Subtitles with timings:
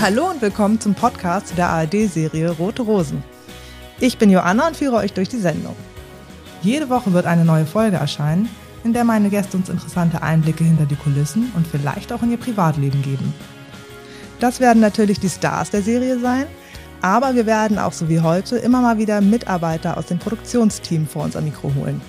[0.00, 3.24] Hallo und willkommen zum Podcast der ARD-Serie Rote Rosen.
[3.98, 5.74] Ich bin Joanna und führe euch durch die Sendung.
[6.62, 8.48] Jede Woche wird eine neue Folge erscheinen,
[8.84, 12.36] in der meine Gäste uns interessante Einblicke hinter die Kulissen und vielleicht auch in ihr
[12.36, 13.34] Privatleben geben.
[14.38, 16.46] Das werden natürlich die Stars der Serie sein,
[17.02, 21.24] aber wir werden auch so wie heute immer mal wieder Mitarbeiter aus dem Produktionsteam vor
[21.24, 22.00] unser Mikro holen.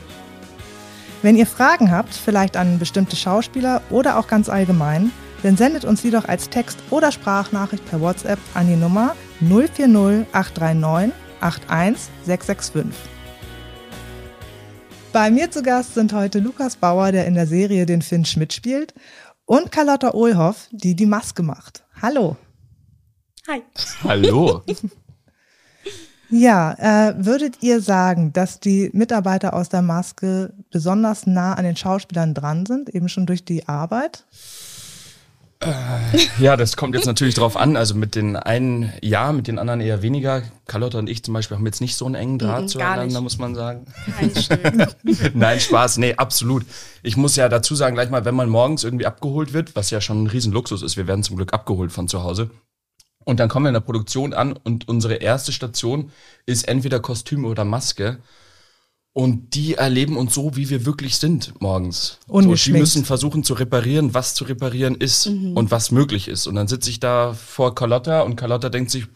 [1.23, 5.11] Wenn ihr Fragen habt, vielleicht an bestimmte Schauspieler oder auch ganz allgemein,
[5.43, 10.27] dann sendet uns die doch als Text- oder Sprachnachricht per WhatsApp an die Nummer 040
[10.31, 13.11] 839 81665.
[15.11, 18.53] Bei mir zu Gast sind heute Lukas Bauer, der in der Serie den Finn Schmidt
[18.53, 18.93] spielt,
[19.45, 21.83] und Carlotta Ohlhoff, die die Maske macht.
[22.01, 22.37] Hallo.
[23.47, 23.61] Hi.
[24.03, 24.61] Hallo.
[26.29, 31.75] Ja, äh, würdet ihr sagen, dass die Mitarbeiter aus der Maske besonders nah an den
[31.75, 34.25] Schauspielern dran sind, eben schon durch die Arbeit?
[36.39, 37.77] Ja, das kommt jetzt natürlich drauf an.
[37.77, 40.43] Also mit den einen ja, mit den anderen eher weniger.
[40.65, 43.21] Carlotta und ich zum Beispiel haben jetzt nicht so einen engen Draht gar zueinander, nicht.
[43.21, 43.85] muss man sagen.
[44.35, 44.61] Stück.
[45.35, 46.65] Nein, Spaß, nee, absolut.
[47.03, 50.01] Ich muss ja dazu sagen, gleich mal, wenn man morgens irgendwie abgeholt wird, was ja
[50.01, 52.49] schon ein Riesenluxus ist, wir werden zum Glück abgeholt von zu Hause.
[53.23, 56.11] Und dann kommen wir in der Produktion an und unsere erste Station
[56.45, 58.17] ist entweder Kostüm oder Maske.
[59.13, 62.19] Und die erleben uns so, wie wir wirklich sind morgens.
[62.27, 62.39] So,
[62.71, 66.47] die müssen versuchen zu reparieren, was zu reparieren ist und was möglich ist.
[66.47, 69.07] Und dann sitze ich da vor Carlotta und Carlotta denkt sich,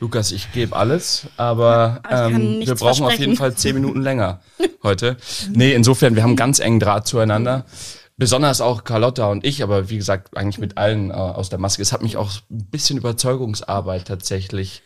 [0.00, 4.40] Lukas, ich gebe alles, aber ähm, wir brauchen auf jeden Fall zehn Minuten länger
[4.84, 5.16] heute.
[5.52, 7.66] Nee, insofern, wir haben einen ganz engen Draht zueinander.
[8.16, 11.82] Besonders auch Carlotta und ich, aber wie gesagt, eigentlich mit allen äh, aus der Maske.
[11.82, 14.82] Es hat mich auch ein bisschen Überzeugungsarbeit tatsächlich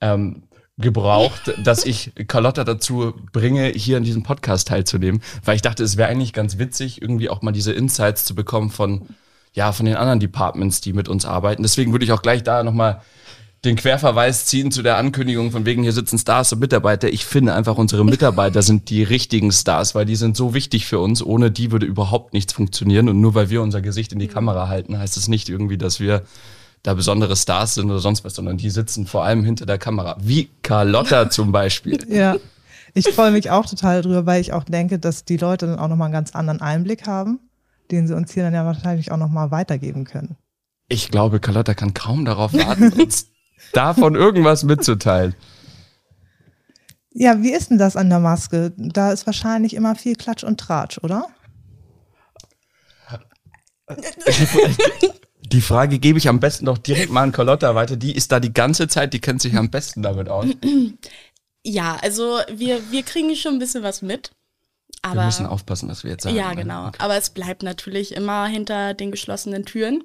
[0.00, 0.42] ähm,
[0.78, 5.96] gebraucht, dass ich Carlotta dazu bringe, hier an diesem Podcast teilzunehmen, weil ich dachte, es
[5.96, 9.06] wäre eigentlich ganz witzig, irgendwie auch mal diese Insights zu bekommen von,
[9.54, 11.62] ja, von den anderen Departments, die mit uns arbeiten.
[11.62, 13.00] Deswegen würde ich auch gleich da nochmal
[13.64, 17.08] den Querverweis ziehen zu der Ankündigung von wegen, hier sitzen Stars und Mitarbeiter.
[17.08, 21.00] Ich finde einfach, unsere Mitarbeiter sind die richtigen Stars, weil die sind so wichtig für
[21.00, 21.22] uns.
[21.22, 23.08] Ohne die würde überhaupt nichts funktionieren.
[23.08, 26.00] Und nur weil wir unser Gesicht in die Kamera halten, heißt es nicht irgendwie, dass
[26.00, 26.22] wir
[26.86, 30.16] da besondere Stars sind oder sonst was, sondern die sitzen vor allem hinter der Kamera.
[30.20, 31.98] Wie Carlotta zum Beispiel.
[32.08, 32.36] Ja.
[32.94, 35.88] Ich freue mich auch total drüber, weil ich auch denke, dass die Leute dann auch
[35.88, 37.40] nochmal einen ganz anderen Einblick haben,
[37.90, 40.36] den sie uns hier dann ja wahrscheinlich auch nochmal weitergeben können.
[40.88, 43.26] Ich glaube, Carlotta kann kaum darauf warten, uns
[43.72, 45.34] davon irgendwas mitzuteilen.
[47.10, 48.72] Ja, wie ist denn das an der Maske?
[48.76, 51.26] Da ist wahrscheinlich immer viel Klatsch und Tratsch, oder?
[55.52, 57.96] Die Frage gebe ich am besten doch direkt mal an Carlotta weiter.
[57.96, 60.46] Die ist da die ganze Zeit, die kennt sich am besten damit aus.
[61.64, 64.30] Ja, also wir, wir kriegen schon ein bisschen was mit.
[65.02, 66.36] Aber, Wir müssen aufpassen, was wir jetzt sagen.
[66.36, 66.62] ja, ne?
[66.62, 66.88] genau.
[66.88, 66.98] Okay.
[67.00, 70.04] Aber es bleibt natürlich immer hinter den geschlossenen Türen.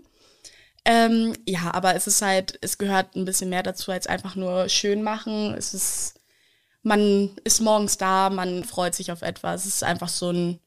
[0.85, 4.69] Ähm, ja, aber es ist halt, es gehört ein bisschen mehr dazu als einfach nur
[4.69, 5.53] schön machen.
[5.53, 6.15] Es ist,
[6.81, 9.65] man ist morgens da, man freut sich auf etwas.
[9.65, 10.59] Es ist einfach so ein,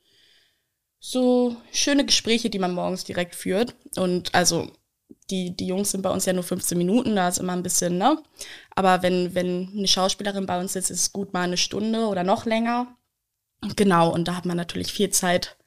[1.06, 3.74] so schöne Gespräche, die man morgens direkt führt.
[3.96, 4.70] Und also
[5.30, 7.98] die, die Jungs sind bei uns ja nur 15 Minuten, da ist immer ein bisschen,
[7.98, 8.18] ne?
[8.74, 12.24] Aber wenn, wenn eine Schauspielerin bei uns sitzt, ist es gut mal eine Stunde oder
[12.24, 12.96] noch länger.
[13.76, 15.58] Genau, und da hat man natürlich viel Zeit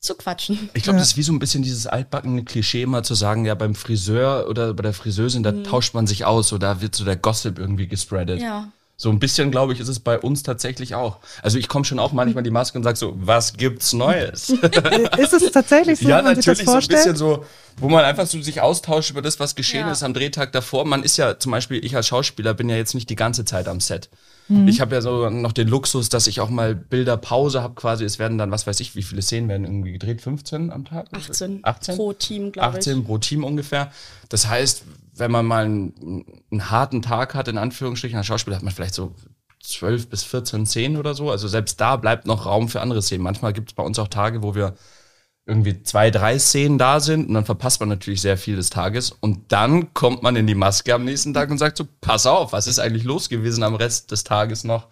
[0.00, 0.68] zu quatschen.
[0.74, 3.54] Ich glaube, das ist wie so ein bisschen dieses altbackene Klischee, mal zu sagen, ja,
[3.54, 7.16] beim Friseur oder bei der Friseurin, da tauscht man sich aus oder wird so der
[7.16, 8.40] Gossip irgendwie gespreadet.
[8.40, 8.44] Mhm.
[8.44, 8.72] Ja.
[9.02, 11.18] So ein bisschen, glaube ich, ist es bei uns tatsächlich auch.
[11.42, 14.50] Also ich komme schon auch manchmal in die Maske und sage so, was gibt's Neues?
[15.18, 17.44] Ist es tatsächlich so, ja, wenn man sich das natürlich so ein bisschen so,
[17.78, 19.90] wo man einfach so sich austauscht über das, was geschehen Ja.
[19.90, 20.84] ist am Drehtag davor.
[20.84, 23.66] Man ist ja zum Beispiel, ich als Schauspieler bin ja jetzt nicht die ganze Zeit
[23.66, 24.08] am Set.
[24.46, 24.68] Mhm.
[24.68, 28.04] Ich habe ja so noch den Luxus, dass ich auch mal Bilderpause habe quasi.
[28.04, 30.20] Es werden dann, was weiß ich, wie viele Szenen werden irgendwie gedreht?
[30.20, 31.08] 15 am Tag?
[31.10, 31.96] 18, 18?
[31.96, 32.86] pro Team, glaube ich.
[32.86, 33.90] 18 pro Team ungefähr.
[34.28, 34.84] Das heißt,
[35.14, 38.94] wenn man mal einen, einen harten Tag hat, in Anführungsstrichen, als Schauspieler hat man vielleicht
[38.94, 39.14] so
[39.62, 41.30] 12 bis 14 Szenen oder so.
[41.30, 43.22] Also selbst da bleibt noch Raum für andere Szenen.
[43.22, 44.74] Manchmal gibt es bei uns auch Tage, wo wir
[45.46, 49.10] irgendwie zwei, drei Szenen da sind und dann verpasst man natürlich sehr viel des Tages
[49.10, 52.52] und dann kommt man in die Maske am nächsten Tag und sagt so, pass auf,
[52.52, 54.86] was ist eigentlich los gewesen am Rest des Tages noch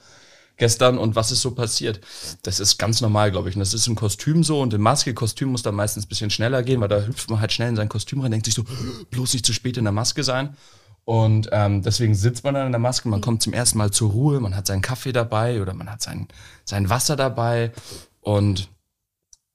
[0.60, 2.00] gestern und was ist so passiert?
[2.44, 3.56] Das ist ganz normal, glaube ich.
[3.56, 6.30] Und das ist im Kostüm so und im Maske, Kostüm muss dann meistens ein bisschen
[6.30, 8.64] schneller gehen, weil da hüpft man halt schnell in sein Kostüm rein, denkt sich so,
[9.10, 10.56] bloß nicht zu spät in der Maske sein.
[11.04, 14.10] Und ähm, deswegen sitzt man dann in der Maske, man kommt zum ersten Mal zur
[14.10, 16.28] Ruhe, man hat seinen Kaffee dabei oder man hat sein,
[16.64, 17.72] sein Wasser dabei
[18.20, 18.68] und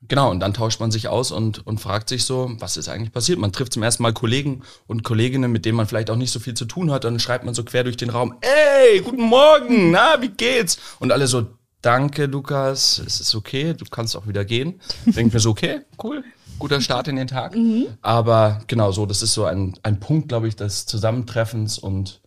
[0.07, 3.11] Genau, und dann tauscht man sich aus und, und fragt sich so, was ist eigentlich
[3.11, 3.39] passiert?
[3.39, 6.39] Man trifft zum ersten Mal Kollegen und Kolleginnen, mit denen man vielleicht auch nicht so
[6.39, 7.03] viel zu tun hat.
[7.03, 10.77] Dann schreibt man so quer durch den Raum, ey, guten Morgen, na, wie geht's?
[10.99, 11.47] Und alle so,
[11.81, 14.79] danke, Lukas, es ist okay, du kannst auch wieder gehen.
[15.05, 16.23] Denkt mir so, okay, cool.
[16.59, 17.55] guter Start in den Tag.
[18.01, 22.21] Aber genau so, das ist so ein, ein Punkt, glaube ich, des Zusammentreffens und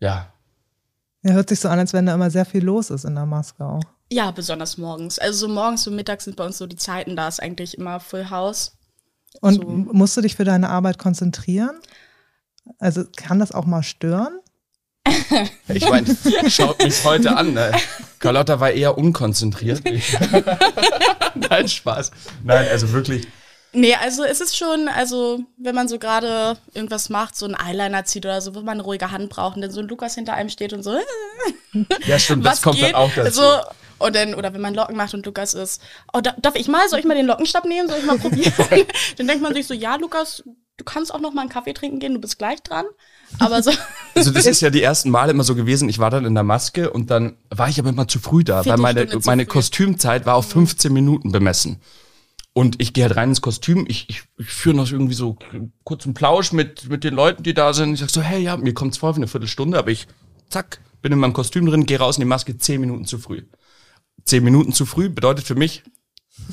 [0.00, 0.32] ja,
[1.24, 3.26] Ja, hört sich so an, als wenn da immer sehr viel los ist in der
[3.26, 3.84] Maske auch.
[4.12, 5.18] Ja, besonders morgens.
[5.18, 7.98] Also so morgens und mittags sind bei uns so die Zeiten, da ist eigentlich immer
[7.98, 8.72] Full House.
[9.40, 9.62] Und So.
[9.64, 11.80] musst du dich für deine Arbeit konzentrieren?
[12.78, 14.38] Also kann das auch mal stören?
[15.68, 16.14] Ich meine,
[16.48, 17.54] schaut mich heute an.
[17.54, 17.72] Ne?
[18.18, 19.82] Carlotta war eher unkonzentriert.
[21.34, 22.10] Nein, Spaß.
[22.44, 23.26] Nein, also wirklich.
[23.72, 28.04] Nee, also es ist schon, also wenn man so gerade irgendwas macht, so einen Eyeliner
[28.04, 30.34] zieht oder so, wo man eine ruhige Hand braucht und dann so ein Lukas hinter
[30.34, 30.94] einem steht und so,
[32.06, 32.88] Ja, stimmt, das kommt geht?
[32.88, 33.40] dann auch dazu.
[33.40, 33.60] So,
[34.04, 35.82] und dann, oder wenn man Locken macht und Lukas ist,
[36.12, 38.52] oh, da, darf ich mal, soll ich mal den Lockenstab nehmen, soll ich mal probieren?
[39.16, 40.42] dann denkt man sich so, ja, Lukas,
[40.76, 42.86] du kannst auch noch mal einen Kaffee trinken gehen, du bist gleich dran.
[43.38, 43.70] Aber so,
[44.14, 46.44] Also das ist ja die ersten Male immer so gewesen, ich war dann in der
[46.44, 49.46] Maske und dann war ich aber immer zu früh da, weil meine, meine.
[49.46, 51.80] Kostümzeit war auf 15 Minuten bemessen.
[52.54, 55.38] Und ich gehe halt rein ins Kostüm, ich, ich, ich führe noch irgendwie so
[55.84, 57.94] kurzen Plausch mit, mit den Leuten, die da sind.
[57.94, 60.06] Ich sag so, hey, ja, mir kommt's vor für eine Viertelstunde, aber ich,
[60.50, 63.42] zack, bin in meinem Kostüm drin, gehe raus in die Maske, 10 Minuten zu früh.
[64.24, 65.82] 10 Minuten zu früh bedeutet für mich,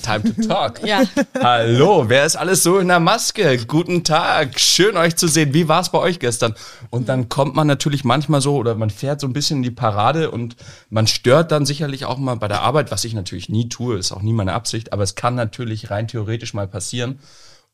[0.03, 0.85] time to talk.
[0.85, 1.03] ja,
[1.41, 3.57] Hallo, wer ist alles so in der Maske?
[3.65, 5.53] Guten Tag, schön euch zu sehen.
[5.53, 6.55] Wie war es bei euch gestern?
[6.89, 9.71] Und dann kommt man natürlich manchmal so oder man fährt so ein bisschen in die
[9.71, 10.55] Parade und
[10.89, 14.11] man stört dann sicherlich auch mal bei der Arbeit, was ich natürlich nie tue, ist
[14.11, 17.19] auch nie meine Absicht, aber es kann natürlich rein theoretisch mal passieren.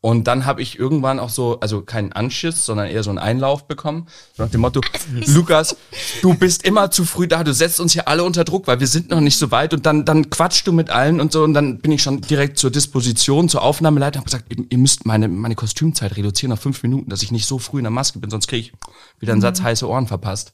[0.01, 3.67] Und dann habe ich irgendwann auch so, also keinen Anschiss, sondern eher so einen Einlauf
[3.67, 4.05] bekommen.
[4.35, 4.81] So nach dem Motto,
[5.25, 5.75] Lukas,
[6.21, 8.85] du bist immer zu früh da, du setzt uns hier alle unter Druck, weil wir
[8.85, 9.73] sind noch nicht so weit.
[9.73, 11.43] Und dann, dann quatschst du mit allen und so.
[11.43, 15.27] Und dann bin ich schon direkt zur Disposition, zur Aufnahmeleitung, habe gesagt, ihr, müsst meine,
[15.27, 18.29] meine Kostümzeit reduzieren auf fünf Minuten, dass ich nicht so früh in der Maske bin,
[18.29, 18.73] sonst kriege ich
[19.19, 20.53] wieder einen Satz heiße Ohren verpasst.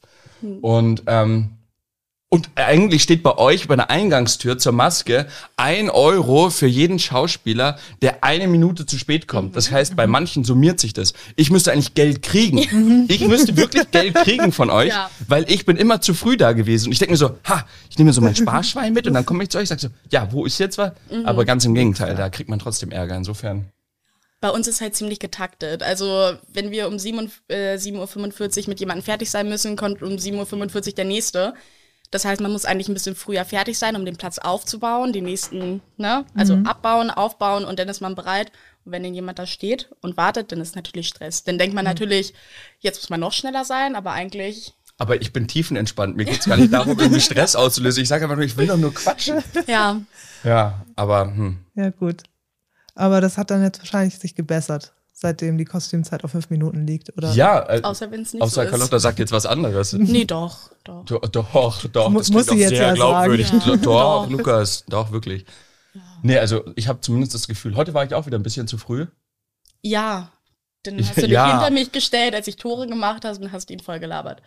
[0.62, 1.58] Und ähm,
[2.34, 7.78] und eigentlich steht bei euch bei der Eingangstür zur Maske ein Euro für jeden Schauspieler,
[8.02, 9.58] der eine Minute zu spät kommt.
[9.58, 11.12] Das heißt, bei manchen summiert sich das.
[11.36, 13.06] Ich müsste eigentlich Geld kriegen.
[13.10, 15.12] Ich müsste wirklich Geld kriegen von euch, Ja.
[15.28, 16.86] weil ich bin immer zu früh da gewesen.
[16.88, 19.26] Und ich denke mir so, ha, ich nehme mir so mein Sparschwein mit und dann
[19.26, 20.94] komme ich zu euch und sage so, ja, wo ist jetzt was?
[21.26, 23.18] Aber ganz im Gegenteil, da kriegt man trotzdem Ärger.
[23.18, 23.66] Insofern.
[24.40, 25.84] bei uns ist halt ziemlich getaktet.
[25.84, 30.02] Also wenn wir um 7 und, äh, 7.45 Uhr mit jemandem fertig sein müssen, kommt
[30.02, 31.54] um 7.45 Uhr der nächste.
[32.12, 35.24] Das heißt, man muss eigentlich ein bisschen früher fertig sein, um den Platz aufzubauen, den
[35.24, 36.26] nächsten, ne?
[36.36, 38.52] Also abbauen, aufbauen und dann ist man bereit.
[38.84, 41.44] Und wenn dann jemand da steht und wartet, dann ist natürlich Stress.
[41.44, 42.34] Dann denkt man natürlich,
[42.80, 46.16] jetzt muss man noch schneller sein, aber eigentlich, Aber ich bin tiefenentspannt.
[46.18, 48.04] Mir geht's gar nicht darum, irgendwie Stress auszulösen.
[48.04, 49.42] Ich sage einfach nur, ich will doch nur quatschen.
[49.68, 50.02] ja,
[50.44, 51.60] Ja, aber hm.
[51.76, 52.24] Ja, gut.
[52.94, 57.16] Aber das hat dann jetzt wahrscheinlich sich gebessert, seitdem die Kostümzeit auf fünf Minuten liegt,
[57.16, 57.32] oder?
[57.34, 58.70] Ja, äh, außer wenn es nicht außer so ist.
[58.72, 59.94] Carlotta sagt jetzt was anderes.
[59.94, 61.06] Nee, doch, doch.
[61.06, 63.48] Do- Doch, doch, das muss klingt sie auch jetzt sehr ja glaubwürdig.
[63.48, 63.60] sagen.
[63.60, 63.66] Ja.
[63.68, 64.30] Do- Doch, Doch.
[64.32, 65.46] Lukas, doch, wirklich.
[66.24, 68.78] Nee, also ich habe zumindest das Gefühl, heute war ich auch wieder ein bisschen zu
[68.78, 69.06] früh.
[69.82, 70.32] Ja.
[70.84, 71.52] Dann hast du dich Ja.
[71.52, 74.42] hinter mich gestellt, als ich Tore gemacht habe und hast ihn voll gelabert.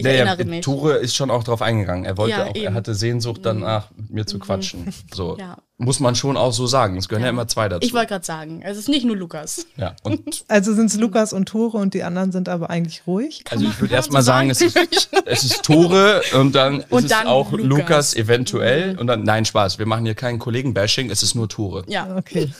[0.00, 0.64] Ich Naja, erinnere mich.
[0.64, 2.06] Tore ist schon auch drauf eingegangen.
[2.06, 2.72] Er wollte Ja, auch, er eben.
[2.72, 2.76] Mhm.
[2.76, 4.86] hatte Sehnsucht danach, mit mir zu quatschen.
[5.14, 5.36] So.
[5.38, 5.58] Ja.
[5.76, 6.96] Muss man schon auch so sagen.
[6.96, 7.30] Es gehören ja, Ja.
[7.32, 7.86] immer zwei dazu.
[7.86, 9.66] Ich wollte gerade sagen, es ist nicht nur Lukas.
[9.76, 9.94] ja.
[10.02, 13.44] Und Also sind es Lukas und Tore und die anderen sind aber eigentlich ruhig.
[13.50, 14.76] also ich würde man erst mal so sagen, es ist,
[15.26, 18.14] es ist Tore und dann Und ist es dann auch Lukas, Lukas.
[18.14, 18.20] Mhm.
[18.22, 18.98] eventuell.
[18.98, 21.84] Und dann, nein, Spaß, wir machen hier keinen Kollegen-Bashing, es ist nur Tore.
[21.88, 22.16] Ja.
[22.16, 22.50] Okay.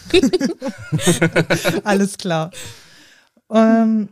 [1.84, 2.50] Alles klar.
[3.52, 4.08] Ähm,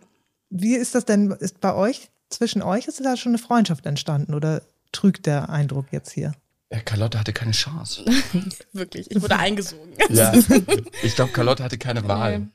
[0.50, 1.30] wie ist das denn?
[1.32, 5.87] Ist bei euch, zwischen euch, ist da schon eine Freundschaft entstanden oder trügt der Eindruck
[5.90, 6.32] jetzt hier?
[6.70, 8.04] Ja, Carlotta hatte keine Chance.
[8.73, 9.11] Wirklich.
[9.11, 9.92] Ich wurde eingesogen.
[10.11, 10.32] Ja.
[11.02, 12.40] Ich glaube, Carlotta hatte keine Wahl.
[12.40, 12.47] Nee.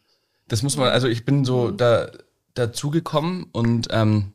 [0.48, 2.12] Das muss man, also ich bin so da
[2.54, 4.34] dazugekommen und ähm,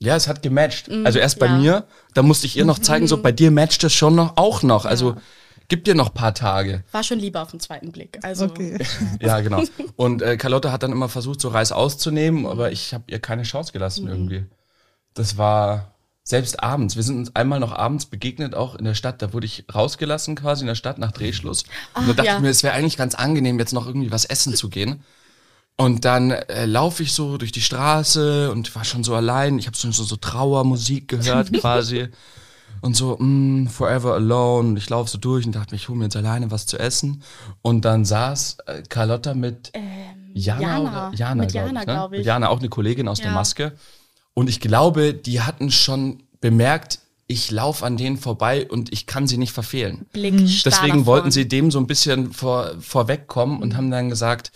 [0.00, 0.90] ja, es hat gematcht.
[1.04, 1.56] Also erst bei ja.
[1.56, 4.64] mir, da musste ich ihr noch zeigen, so bei dir matcht es schon noch auch
[4.64, 4.84] noch.
[4.84, 5.16] Also
[5.68, 6.84] gib dir noch ein paar Tage.
[6.92, 8.18] War schon lieber auf den zweiten Blick.
[8.22, 8.78] Also, Okay.
[9.20, 9.62] Ja, genau.
[9.96, 13.42] Und äh, Carlotta hat dann immer versucht, so Reis auszunehmen, aber ich habe ihr keine
[13.42, 14.44] Chance gelassen irgendwie.
[15.14, 15.92] Das war
[16.24, 16.96] selbst abends.
[16.96, 19.22] Wir sind uns einmal noch abends begegnet, auch in der Stadt.
[19.22, 21.64] Da wurde ich rausgelassen quasi in der Stadt nach Drehschluss.
[21.94, 22.36] Und da dachte ja.
[22.36, 25.02] ich mir, es wäre eigentlich ganz angenehm, jetzt noch irgendwie was essen zu gehen.
[25.76, 29.58] Und dann äh, laufe ich so durch die Straße und war schon so allein.
[29.58, 32.08] Ich habe schon so, so Trauermusik gehört quasi.
[32.82, 34.68] Und so, mm, forever alone.
[34.70, 36.78] Und ich laufe so durch und dachte mir, ich hole mir jetzt alleine was zu
[36.78, 37.22] essen.
[37.62, 39.72] Und dann saß äh, Carlotta mit
[40.34, 41.08] Jana, Jana.
[41.08, 41.86] oder Jana, Mit glaub Jana, ne?
[41.86, 42.18] glaub ich.
[42.18, 43.34] Mit Jana, auch eine Kollegin aus der Ja.
[43.34, 43.72] Maske.
[44.34, 49.26] Und ich glaube, die hatten schon bemerkt, ich laufe an denen vorbei und ich kann
[49.26, 50.06] sie nicht verfehlen.
[50.12, 50.34] Blick
[50.64, 54.52] Deswegen wollten sie dem so ein bisschen vor, vorwegkommen und haben dann gesagt,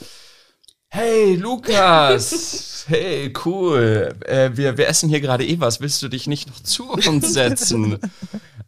[0.88, 6.26] hey Lukas, hey cool, äh, wir, wir essen hier gerade eh was, willst du dich
[6.26, 7.98] nicht noch zu uns setzen?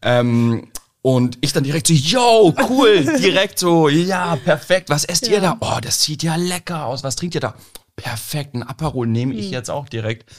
[0.03, 0.69] ähm,
[1.03, 5.57] Und ich dann direkt so, yo, cool, direkt so, ja, perfekt, was esst ihr da?
[5.61, 7.55] Oh, das sieht ja lecker aus, was trinkt ihr da?
[7.97, 10.31] Perfekt, ein Aperol nehme ich jetzt auch direkt.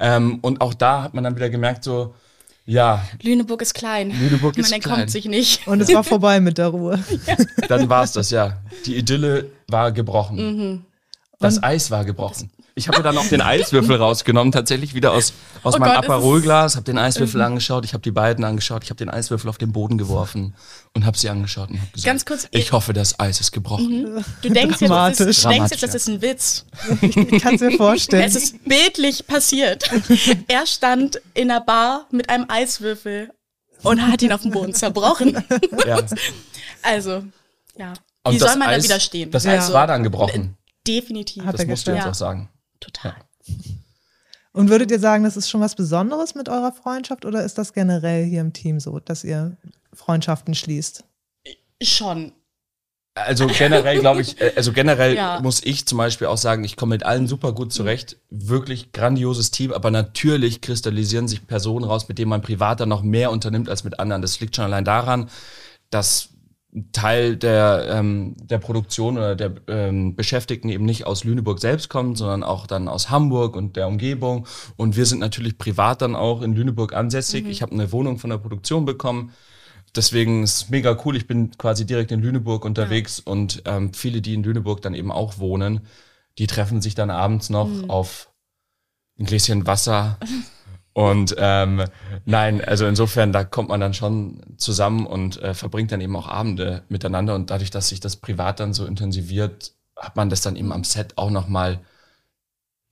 [0.00, 2.14] Ähm, und auch da hat man dann wieder gemerkt, so,
[2.66, 4.10] ja, Lüneburg ist klein.
[4.10, 4.92] Lüneburg ist Man klein.
[4.94, 5.66] entkommt sich nicht.
[5.68, 6.98] Und es war vorbei mit der Ruhe.
[7.68, 8.58] dann war es das, ja.
[8.86, 10.86] Die Idylle war gebrochen.
[11.44, 12.50] Das Eis war gebrochen.
[12.76, 15.32] Ich habe mir dann auch den Eiswürfel rausgenommen, tatsächlich wieder aus,
[15.62, 18.90] aus Oh meinem Gott, Aperolglas, habe den Eiswürfel angeschaut, ich habe die beiden angeschaut, ich
[18.90, 20.54] habe den Eiswürfel auf den Boden geworfen
[20.92, 24.24] und habe sie angeschaut und habe gesagt, Ganz kurz, ich hoffe, das Eis ist gebrochen.
[24.42, 25.44] Du denkst jetzt, das ist, Dramatisch.
[25.44, 26.64] du denkst jetzt, das ist ein Witz.
[27.00, 28.24] Ich kann es mir vorstellen.
[28.24, 29.88] Es ist bildlich passiert.
[30.48, 33.30] Er stand in einer Bar mit einem Eiswürfel
[33.84, 35.44] und hat ihn auf dem Boden zerbrochen.
[35.86, 36.00] Ja.
[36.82, 37.24] Also,
[37.78, 37.94] ja.
[38.24, 39.30] Und Wie das soll man Eis, da widerstehen?
[39.30, 39.52] Das Ja.
[39.52, 40.56] Eis war dann gebrochen.
[40.86, 41.44] Definitiv.
[41.44, 42.10] Hat Das musst du jetzt Ja.
[42.10, 42.48] auch sagen.
[42.80, 43.14] Total.
[44.52, 47.72] Und würdet ihr sagen, das ist schon was Besonderes mit eurer Freundschaft oder ist das
[47.72, 49.56] generell hier im Team so, dass ihr
[49.92, 51.04] Freundschaften schließt?
[51.82, 52.32] Schon.
[53.16, 55.40] Also generell glaube ich, äh, also generell Ja.
[55.40, 58.16] muss ich zum Beispiel auch sagen, ich komme mit allen super gut zurecht.
[58.30, 63.02] Wirklich grandioses Team, aber natürlich kristallisieren sich Personen raus, mit denen man privat dann noch
[63.02, 64.20] mehr unternimmt als mit anderen.
[64.22, 65.30] Das liegt schon allein daran,
[65.90, 66.30] dass
[66.74, 71.88] ein Teil der, ähm, der Produktion oder der ähm, Beschäftigten eben nicht aus Lüneburg selbst
[71.88, 74.46] kommt, sondern auch dann aus Hamburg und der Umgebung.
[74.76, 77.46] Und wir sind natürlich privat dann auch in Lüneburg ansässig.
[77.46, 79.32] Ich habe eine Wohnung von der Produktion bekommen.
[79.94, 81.16] Deswegen ist es mega cool.
[81.16, 85.12] Ich bin quasi direkt in Lüneburg unterwegs und ähm, viele, die in Lüneburg dann eben
[85.12, 85.86] auch wohnen,
[86.38, 88.32] die treffen sich dann abends noch auf
[89.16, 90.18] ein Gläschen Wasser.
[90.94, 91.82] Und ähm,
[92.24, 96.28] nein, also insofern, da kommt man dann schon zusammen und äh, verbringt dann eben auch
[96.28, 97.34] Abende miteinander.
[97.34, 100.84] Und dadurch, dass sich das privat dann so intensiviert, hat man das dann eben am
[100.84, 101.80] Set auch noch mal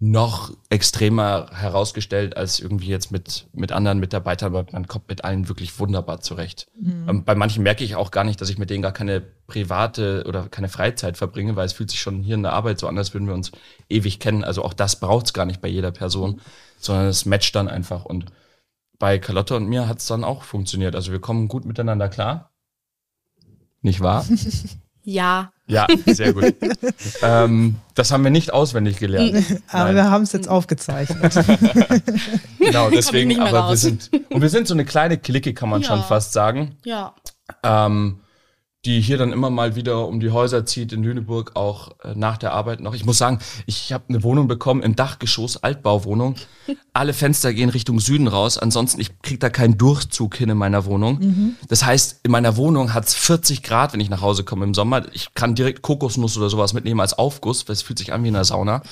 [0.05, 5.49] noch extremer herausgestellt als irgendwie jetzt mit, mit anderen Mitarbeitern, aber man kommt mit allen
[5.49, 6.67] wirklich wunderbar zurecht.
[7.09, 10.25] Ähm, bei manchen merke ich auch gar nicht, dass ich mit denen gar keine private
[10.27, 12.99] oder keine Freizeit verbringe, weil es fühlt sich schon hier in der Arbeit so an,
[12.99, 13.53] als würden wir uns
[13.89, 14.43] ewig kennen.
[14.43, 16.41] Also auch das braucht es gar nicht bei jeder Person,
[16.85, 18.05] sondern es matcht dann einfach.
[18.05, 18.27] Und
[18.99, 20.95] bei Carlotta und mir hat es dann auch funktioniert.
[20.95, 22.51] Also wir kommen gut miteinander klar.
[23.81, 24.25] Nicht wahr?
[25.05, 25.51] Ja.
[25.67, 26.55] Ja, sehr gut.
[27.23, 29.61] ähm, das haben wir nicht auswendig gelernt.
[29.67, 29.95] Aber Nein.
[29.97, 31.35] wir haben es jetzt aufgezeichnet.
[32.61, 33.81] Genau, deswegen, aber wir raus.
[33.81, 35.89] sind, und wir sind so eine kleine Clique, kann man Ja.
[35.89, 37.15] schon fast sagen, Ja.
[37.65, 38.21] ähm,
[38.85, 42.37] die hier dann immer mal wieder um die Häuser zieht in Lüneburg, auch äh, nach
[42.37, 42.95] der Arbeit noch.
[42.95, 46.35] Ich muss sagen, ich habe eine Wohnung bekommen im Dachgeschoss, Altbauwohnung.
[46.93, 50.85] Alle Fenster gehen Richtung Süden raus, ansonsten ich krieg da keinen Durchzug hin in meiner
[50.85, 51.57] Wohnung.
[51.69, 55.07] Das heißt, in meiner Wohnung hat's 40 Grad, wenn ich nach Hause komme im Sommer.
[55.13, 58.29] Ich kann direkt Kokosnuss oder sowas mitnehmen als Aufguss, weil es fühlt sich an wie
[58.29, 58.83] in einer Sauna.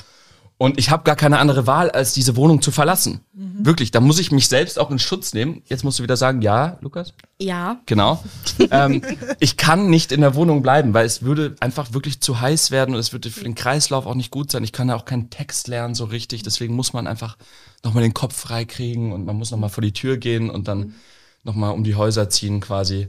[0.61, 3.23] Und ich habe gar keine andere Wahl, als diese Wohnung zu verlassen.
[3.33, 5.63] Wirklich, da muss ich mich selbst auch in Schutz nehmen.
[5.65, 7.15] Jetzt musst du wieder sagen, ja, Lukas?
[7.39, 7.81] Ja.
[7.87, 8.23] Genau.
[8.71, 9.01] ähm,
[9.39, 12.95] ich kann nicht in der Wohnung bleiben, weil es würde einfach wirklich zu heiß werden
[12.95, 14.63] und es würde für den Kreislauf auch nicht gut sein.
[14.63, 16.43] Ich kann ja auch keinen Text lernen so richtig.
[16.43, 17.39] Deswegen muss man einfach
[17.83, 20.95] nochmal den Kopf frei kriegen und man muss nochmal vor die Tür gehen und dann
[21.43, 23.09] nochmal um die Häuser ziehen quasi.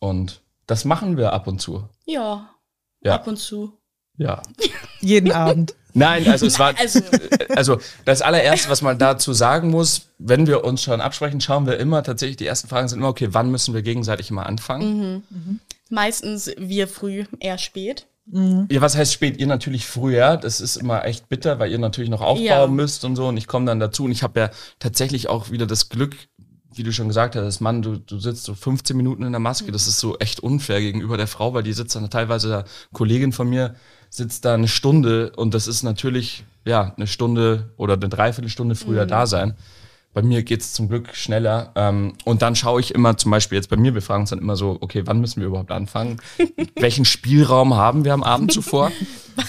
[0.00, 1.88] Und das machen wir ab und zu.
[2.04, 2.50] Ja.
[3.00, 3.14] Ja.
[3.14, 3.78] Ab und zu.
[4.16, 4.42] Ja.
[5.00, 5.76] Jeden Abend.
[5.94, 7.00] Nein, also es war, Also,
[7.54, 11.78] also das allererste, was man dazu sagen muss, wenn wir uns schon absprechen, schauen wir
[11.78, 15.22] immer tatsächlich, die ersten Fragen sind immer, okay, wann müssen wir gegenseitig immer anfangen?
[15.90, 18.06] meistens wir früh, eher spät.
[18.26, 19.36] Ja, was heißt spät?
[19.38, 20.38] Ihr natürlich früher.
[20.38, 22.66] Das ist immer echt bitter, weil ihr natürlich noch aufbauen Ja.
[22.66, 23.28] müsst und so.
[23.28, 24.04] Und ich komme dann dazu.
[24.04, 26.16] Und ich habe ja tatsächlich auch wieder das Glück,
[26.74, 29.70] wie du schon gesagt hast, Mann, du, du sitzt so 15 Minuten in der Maske.
[29.72, 33.32] Das ist so echt unfair gegenüber der Frau, weil die sitzt dann teilweise, da Kollegin
[33.32, 33.74] von mir
[34.14, 35.32] sitzt da eine Stunde.
[35.34, 39.54] Und das ist natürlich, ja, eine Stunde oder eine Dreiviertelstunde früher da sein.
[40.12, 41.72] Bei mir geht's zum Glück schneller.
[41.74, 44.38] Ähm, und dann schaue ich immer, zum Beispiel jetzt bei mir, wir fragen uns dann
[44.38, 46.20] immer so, okay, wann müssen wir überhaupt anfangen?
[46.76, 48.92] Welchen Spielraum haben wir am Abend zuvor?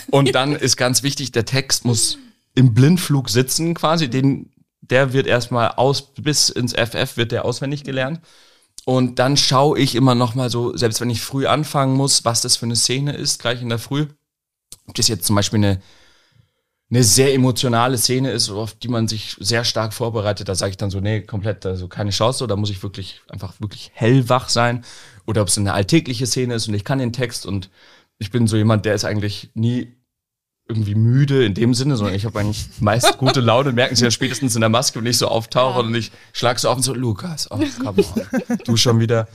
[0.10, 2.18] Und dann ist ganz wichtig, der Text muss
[2.56, 4.10] im Blindflug sitzen quasi.
[4.10, 4.50] Den,
[4.82, 8.20] der wird erstmal aus, bis ins FF wird der auswendig gelernt.
[8.86, 12.42] Und dann schaue ich immer noch mal so, selbst wenn ich früh anfangen muss, was
[12.42, 14.08] das für eine Szene ist, gleich in der Früh.
[14.88, 15.82] Ob das jetzt zum Beispiel eine,
[16.90, 20.78] eine sehr emotionale Szene ist, auf die man sich sehr stark vorbereitet, da sage ich
[20.78, 24.50] dann so, nee, komplett, also keine Chance, so, da muss ich wirklich einfach wirklich hellwach
[24.50, 24.86] sein.
[25.26, 27.70] Oder ob es eine alltägliche Szene ist und ich kann den Text und
[28.18, 29.96] ich bin so jemand, der ist eigentlich nie
[30.68, 34.12] irgendwie müde in dem Sinne, sondern ich habe eigentlich meist gute Laune, merken sie ja
[34.12, 36.94] spätestens in der Maske, wenn ich so auftauche und ich schlag so auf und so,
[36.94, 39.28] Lukas, oh, come on, du schon wieder.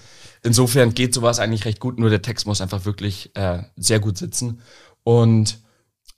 [0.42, 4.16] Insofern geht sowas eigentlich recht gut, nur der Text muss einfach wirklich äh, sehr gut
[4.16, 4.62] sitzen.
[5.04, 5.59] Und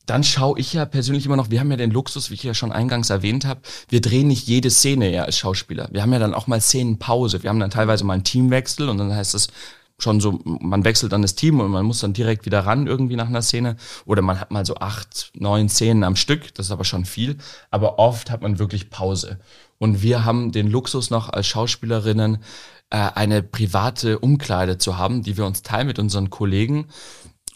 [0.06, 2.54] dann schaue ich ja persönlich immer noch, wir haben ja den Luxus, wie ich ja
[2.54, 5.88] schon eingangs erwähnt habe, wir drehen nicht jede Szene ja als Schauspieler.
[5.92, 7.42] Wir haben ja dann auch mal Szenenpause.
[7.42, 9.48] Wir haben dann teilweise mal einen Teamwechsel und dann heißt es
[9.98, 13.14] schon so, man wechselt dann das Team und man muss dann direkt wieder ran irgendwie
[13.14, 13.76] nach einer Szene.
[14.04, 17.38] Oder man hat mal so acht, neun Szenen am Stück, das ist aber schon viel.
[17.70, 19.38] Aber oft hat man wirklich Pause.
[19.78, 22.38] Und wir haben den Luxus noch als Schauspielerinnen,
[22.90, 26.88] äh, eine private Umkleide zu haben, die wir uns teilen mit unseren Kollegen.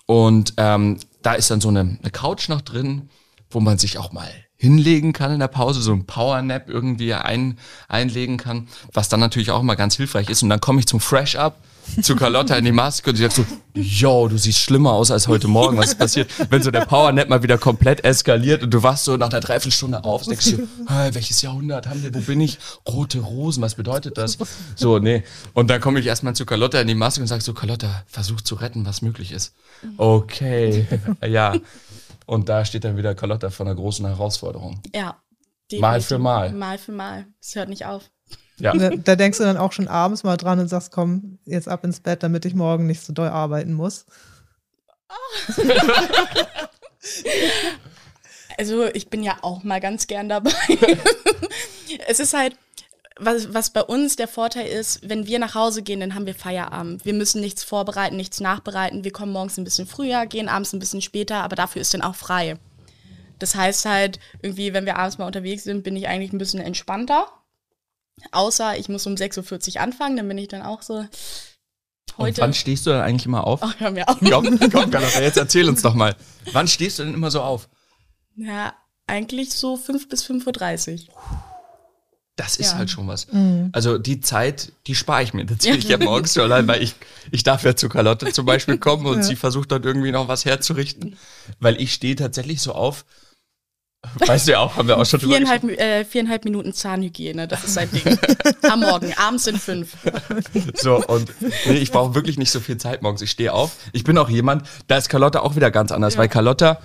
[0.07, 3.11] Und ähm, da ist dann so eine, eine Couch noch drin,
[3.51, 7.59] wo man sich auch mal hinlegen kann in der Pause, so ein Powernap irgendwie ein,
[7.89, 10.45] einlegen kann, was dann natürlich auch immer ganz hilfreich ist.
[10.45, 11.59] Und dann komme ich zum Fresh-Up
[12.03, 15.29] zu Carlotta in die Maske und sie sagt so, yo, du siehst schlimmer aus als
[15.29, 15.77] heute Morgen.
[15.77, 16.31] Was ist passiert?
[16.51, 20.05] Wenn so der Powernap mal wieder komplett eskaliert und du wachst so nach einer Dreiviertelstunde
[20.05, 22.59] auf, denkst du, hey, welches Jahrhundert haben wir, wo bin ich?
[22.89, 24.39] Rote Rosen, was bedeutet das?
[24.75, 25.25] So, nee.
[25.55, 28.41] Und dann komme ich erstmal zu Carlotta in die Maske und sag so, Carlotta, versuch
[28.41, 29.55] zu retten, was möglich ist.
[29.97, 30.87] Okay,
[31.27, 31.55] ja.
[32.27, 34.81] Und da steht dann wieder Carlotta vor einer großen Herausforderung.
[34.95, 35.17] Ja.
[35.79, 36.53] Mal für mal.
[36.53, 37.27] Mal für mal.
[37.41, 38.11] Es hört nicht auf.
[38.59, 38.73] Ja.
[38.73, 41.85] Da, da, denkst du dann auch schon abends mal dran und sagst, komm, jetzt ab
[41.85, 44.07] ins Bett, damit ich morgen nicht so doll arbeiten muss.
[48.59, 50.51] also ich bin ja auch mal ganz gern dabei.
[52.09, 52.57] es ist halt,
[53.19, 56.35] was, was bei uns der Vorteil ist, wenn wir nach Hause gehen, dann haben wir
[56.35, 57.05] Feierabend.
[57.05, 59.05] Wir müssen nichts vorbereiten, nichts nachbereiten.
[59.05, 62.03] Wir kommen morgens ein bisschen früher, gehen abends ein bisschen später, aber dafür ist dann
[62.03, 62.59] auch frei.
[63.39, 66.61] Das heißt halt, irgendwie, wenn wir abends mal unterwegs sind, bin ich eigentlich ein bisschen
[66.61, 67.27] entspannter.
[68.33, 71.07] Außer ich muss um 6.40 Uhr anfangen, dann bin ich dann auch so.
[72.19, 72.41] Heute.
[72.41, 73.61] Und wann stehst du dann eigentlich immer auf?
[73.63, 74.19] Ach, hör mir auf.
[74.21, 76.17] Komm, komm, Carlotta, jetzt erzähl uns doch mal.
[76.53, 77.69] Wann stehst du denn immer so auf?
[78.37, 78.75] Ja,
[79.07, 81.15] eigentlich so 5 bis 5.30 Uhr.
[82.37, 82.79] Das ist ja.
[82.79, 83.33] halt schon was.
[83.33, 83.71] Mhm.
[83.73, 86.95] Also die Zeit, die spare ich mir tatsächlich ja morgens schon allein, weil ich,
[87.31, 89.23] ich darf ja zu Carlotte zum Beispiel kommen und ja.
[89.23, 91.17] sie versucht dann irgendwie noch was herzurichten.
[91.61, 93.07] Weil ich stehe tatsächlich so auf,
[94.27, 97.75] Weißt du ja auch, haben wir auch schon viereinhalb, äh, viereinhalb Minuten Zahnhygiene, das ist
[97.75, 98.19] sein Ding.
[98.63, 99.97] Am Morgen, abends sind fünf.
[100.75, 101.31] So, und
[101.67, 103.23] nee, ich brauche wirklich nicht so viel Zeit morgens.
[103.23, 103.77] Ich stehe auf.
[103.93, 106.21] Ich bin auch jemand, da ist Carlotta auch wieder ganz anders, ja.
[106.21, 106.81] weil Carlotta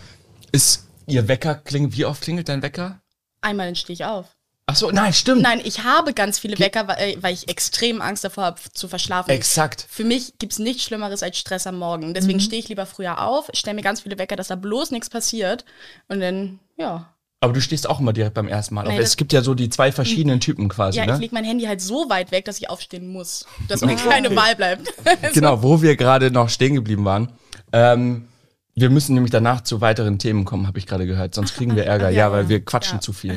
[0.52, 3.02] ist, ihr Wecker klingelt, wie oft klingelt dein Wecker?
[3.42, 4.28] Einmal dann stehe ich auf.
[4.72, 5.42] Ach so, nein, stimmt.
[5.42, 9.30] Nein, ich habe ganz viele Wecker, weil, weil ich extrem Angst davor habe, zu verschlafen.
[9.32, 9.86] Exakt.
[9.90, 12.14] Für mich gibt es nichts Schlimmeres als Stress am Morgen.
[12.14, 12.44] Deswegen mhm.
[12.44, 15.66] stehe ich lieber früher auf, stelle mir ganz viele Wecker, dass da bloß nichts passiert.
[16.08, 17.14] Und dann, ja.
[17.44, 18.88] Aber du stehst auch immer direkt beim ersten Mal.
[18.88, 21.00] Nee, es gibt ja so die zwei verschiedenen Typen quasi.
[21.00, 21.14] Ja, ne?
[21.16, 23.48] ich lege mein Handy halt so weit weg, dass ich aufstehen muss.
[23.68, 24.94] Dass mir keine Wahl bleibt.
[25.34, 27.32] genau, wo wir gerade noch stehen geblieben waren.
[27.74, 28.28] Ähm,
[28.76, 31.34] wir müssen nämlich danach zu weiteren Themen kommen, habe ich gerade gehört.
[31.34, 32.12] Sonst kriegen wir Ärger.
[32.12, 33.34] ja, ja, weil wir quatschen ja, zu viel.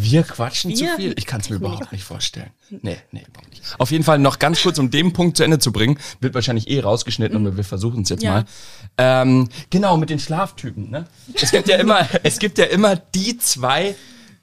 [0.00, 0.76] Wir quatschen wir?
[0.76, 1.14] zu viel?
[1.16, 2.50] Ich kann es mir überhaupt nicht vorstellen.
[2.70, 3.62] Nee, nee, überhaupt nicht.
[3.78, 5.98] Auf jeden Fall noch ganz kurz, um den Punkt zu Ende zu bringen.
[6.20, 7.46] Wird wahrscheinlich eh rausgeschnitten, mhm.
[7.46, 8.32] aber wir versuchen es jetzt ja.
[8.32, 8.44] mal.
[8.96, 10.90] Ähm, genau, mit den Schlaftypen.
[10.90, 11.06] Ne?
[11.34, 13.96] Es gibt ja immer, es gibt ja immer die zwei,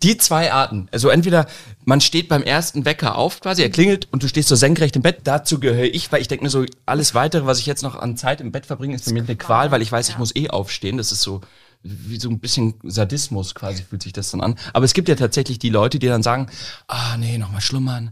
[0.04, 0.90] die zwei Arten.
[0.92, 1.48] Also entweder
[1.86, 5.04] man steht beim ersten Wecker auf quasi, er klingelt und du stehst so senkrecht im
[5.04, 5.22] Bett.
[5.24, 8.18] Dazu gehöre ich, weil ich denke mir so, alles weitere, was ich jetzt noch an
[8.18, 10.50] Zeit im Bett verbringe, ist für mich eine Qual, weil ich weiß, ich muss eh
[10.50, 10.98] aufstehen.
[10.98, 11.42] Das ist so
[11.86, 14.56] wie so ein bisschen Sadismus quasi fühlt sich das dann an.
[14.74, 16.48] Aber es gibt ja tatsächlich die Leute, die dann sagen,
[16.88, 18.12] ah nee, nochmal schlummern.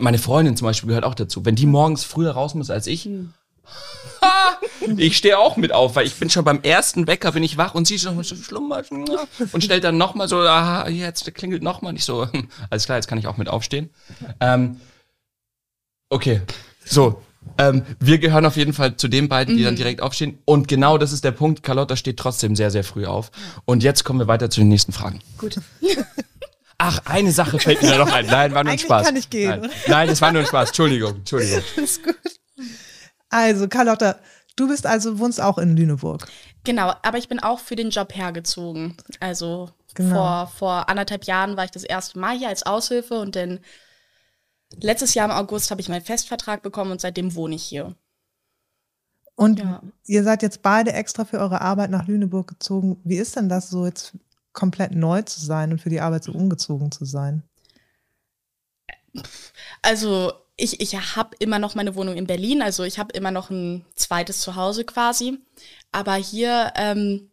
[0.00, 1.44] Meine Freundin zum Beispiel gehört auch dazu.
[1.44, 3.32] Wenn die morgens früher raus muss als ich, hm.
[4.96, 7.74] ich stehe auch mit auf, weil ich bin schon beim ersten Wecker, bin ich wach
[7.74, 8.90] und sie schon so schlummert
[9.52, 12.26] und stellt dann nochmal so, ah, jetzt klingelt nochmal nicht so.
[12.70, 13.90] Alles klar, jetzt kann ich auch mit aufstehen.
[14.40, 14.80] Ähm,
[16.10, 16.42] okay,
[16.84, 17.22] so,
[17.58, 19.66] ähm, wir gehören auf jeden Fall zu den beiden, die mhm.
[19.66, 20.38] dann direkt aufstehen.
[20.44, 21.62] Und genau das ist der Punkt.
[21.62, 23.30] Carlotta steht trotzdem sehr, sehr früh auf.
[23.64, 25.20] Und jetzt kommen wir weiter zu den nächsten Fragen.
[25.38, 25.60] Gut.
[26.78, 28.26] Ach, eine Sache fällt mir noch ein.
[28.26, 29.06] Nein, war nur ein Spaß.
[29.06, 29.60] kann ich gehen.
[29.60, 29.70] Nein.
[29.86, 30.70] Nein, das war nur ein Spaß.
[30.70, 31.62] Entschuldigung, Entschuldigung.
[31.76, 32.16] ist gut.
[33.28, 34.16] Also, Carlotta,
[34.56, 36.26] du bist also, wohnst auch in Lüneburg.
[36.64, 38.96] Genau, aber ich bin auch für den Job hergezogen.
[39.20, 40.14] Also genau.
[40.14, 43.60] vor, vor anderthalb Jahren war ich das erste Mal hier als Aushilfe und dann
[44.80, 47.94] Letztes Jahr im August habe ich meinen Festvertrag bekommen und seitdem wohne ich hier.
[49.34, 49.82] Und ja.
[50.06, 53.00] ihr seid jetzt beide extra für eure Arbeit nach Lüneburg gezogen.
[53.04, 54.12] Wie ist denn das so jetzt
[54.52, 57.42] komplett neu zu sein und für die Arbeit so umgezogen zu sein?
[59.80, 63.50] Also ich, ich habe immer noch meine Wohnung in Berlin, also ich habe immer noch
[63.50, 65.38] ein zweites Zuhause quasi.
[65.90, 67.31] Aber hier ähm,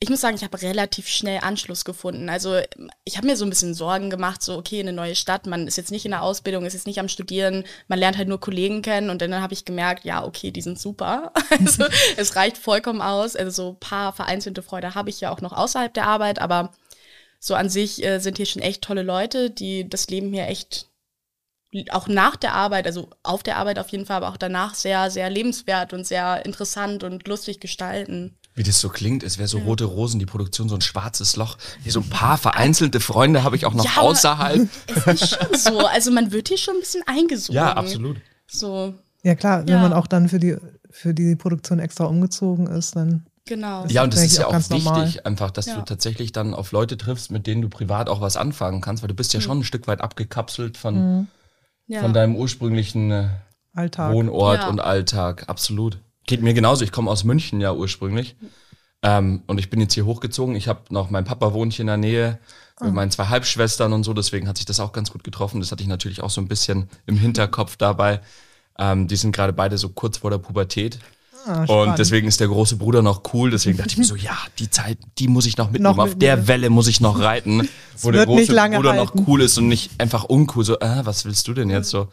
[0.00, 2.28] ich muss sagen, ich habe relativ schnell Anschluss gefunden.
[2.28, 2.60] Also
[3.04, 5.76] ich habe mir so ein bisschen Sorgen gemacht, so okay, eine neue Stadt, man ist
[5.76, 8.82] jetzt nicht in der Ausbildung, ist jetzt nicht am Studieren, man lernt halt nur Kollegen
[8.82, 11.32] kennen und dann habe ich gemerkt, ja, okay, die sind super.
[11.50, 11.84] Also
[12.16, 13.36] es reicht vollkommen aus.
[13.36, 16.72] Also so ein paar vereinzelte Freude habe ich ja auch noch außerhalb der Arbeit, aber
[17.38, 20.88] so an sich äh, sind hier schon echt tolle Leute, die das Leben hier echt
[21.90, 25.10] auch nach der Arbeit, also auf der Arbeit auf jeden Fall, aber auch danach sehr,
[25.10, 28.38] sehr lebenswert und sehr interessant und lustig gestalten.
[28.56, 31.58] Wie das so klingt, es wäre so rote Rosen, die Produktion, so ein schwarzes Loch.
[31.82, 34.68] Hier so ein paar vereinzelte Freunde habe ich auch noch Ja, außerhalb.
[35.06, 35.86] Es ist schon so.
[35.86, 37.56] Also man wird hier schon ein bisschen eingesogen.
[37.56, 38.18] Ja, absolut.
[38.46, 39.80] So, Ja klar, wenn Ja.
[39.80, 40.56] man auch dann für die,
[40.90, 43.86] für die Produktion extra umgezogen ist, dann genau.
[43.88, 45.20] Ja, und das ist ja auch auch ganz wichtig, normal.
[45.24, 45.74] einfach, dass Ja.
[45.76, 49.08] du tatsächlich dann auf Leute triffst, mit denen du privat auch was anfangen kannst, weil
[49.08, 51.26] du bist ja schon ein Stück weit abgekapselt von,
[51.88, 52.00] ja.
[52.02, 53.28] von deinem ursprünglichen äh,
[53.74, 54.12] Alltag.
[54.12, 54.68] Wohnort Ja.
[54.68, 55.44] und Alltag.
[55.48, 55.98] Absolut.
[56.26, 56.84] Geht mir genauso.
[56.84, 58.36] Ich komme aus München ja ursprünglich.
[59.02, 60.56] Ähm, und ich bin jetzt hier hochgezogen.
[60.56, 62.38] Ich habe noch, mein Papa wohnt hier in der Nähe
[62.80, 64.14] mit meinen zwei Halbschwestern und so.
[64.14, 65.60] Deswegen hat sich das auch ganz gut getroffen.
[65.60, 68.20] Das hatte ich natürlich auch so ein bisschen im Hinterkopf dabei.
[68.78, 70.98] Ähm, die sind gerade beide so kurz vor der Pubertät.
[71.46, 73.50] Ah, Und deswegen ist der große Bruder noch cool.
[73.50, 75.94] Deswegen dachte ich mir so, ja, die Zeit, die muss ich noch mitnehmen.
[75.96, 76.48] Noch Auf der mitnehmen.
[76.48, 77.68] Welle muss ich noch reiten.
[78.00, 78.96] Wo der große Bruder halten.
[78.96, 80.64] noch cool ist und nicht einfach uncool.
[80.64, 82.08] So, äh, was willst du denn jetzt so?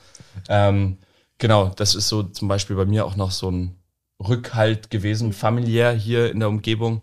[0.50, 0.98] Ähm,
[1.38, 3.78] genau, das ist so zum Beispiel bei mir auch noch so ein
[4.28, 7.02] Rückhalt gewesen, familiär hier in der Umgebung.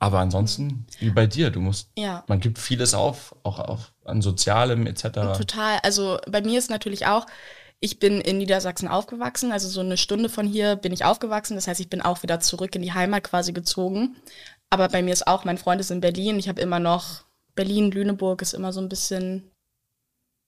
[0.00, 2.22] Aber ansonsten, wie bei dir, du musst, Ja.
[2.28, 5.02] man gibt vieles auf, auch auf, an Sozialem etc.
[5.36, 5.78] Total.
[5.82, 7.26] Also bei mir ist natürlich auch,
[7.80, 11.56] ich bin in Niedersachsen aufgewachsen, also so eine Stunde von hier bin ich aufgewachsen.
[11.56, 14.16] Das heißt, ich bin auch wieder zurück in die Heimat quasi gezogen.
[14.70, 16.38] Aber bei mir ist auch, mein Freund ist in Berlin.
[16.38, 17.24] Ich habe immer noch
[17.54, 19.50] Berlin, Lüneburg ist immer so ein bisschen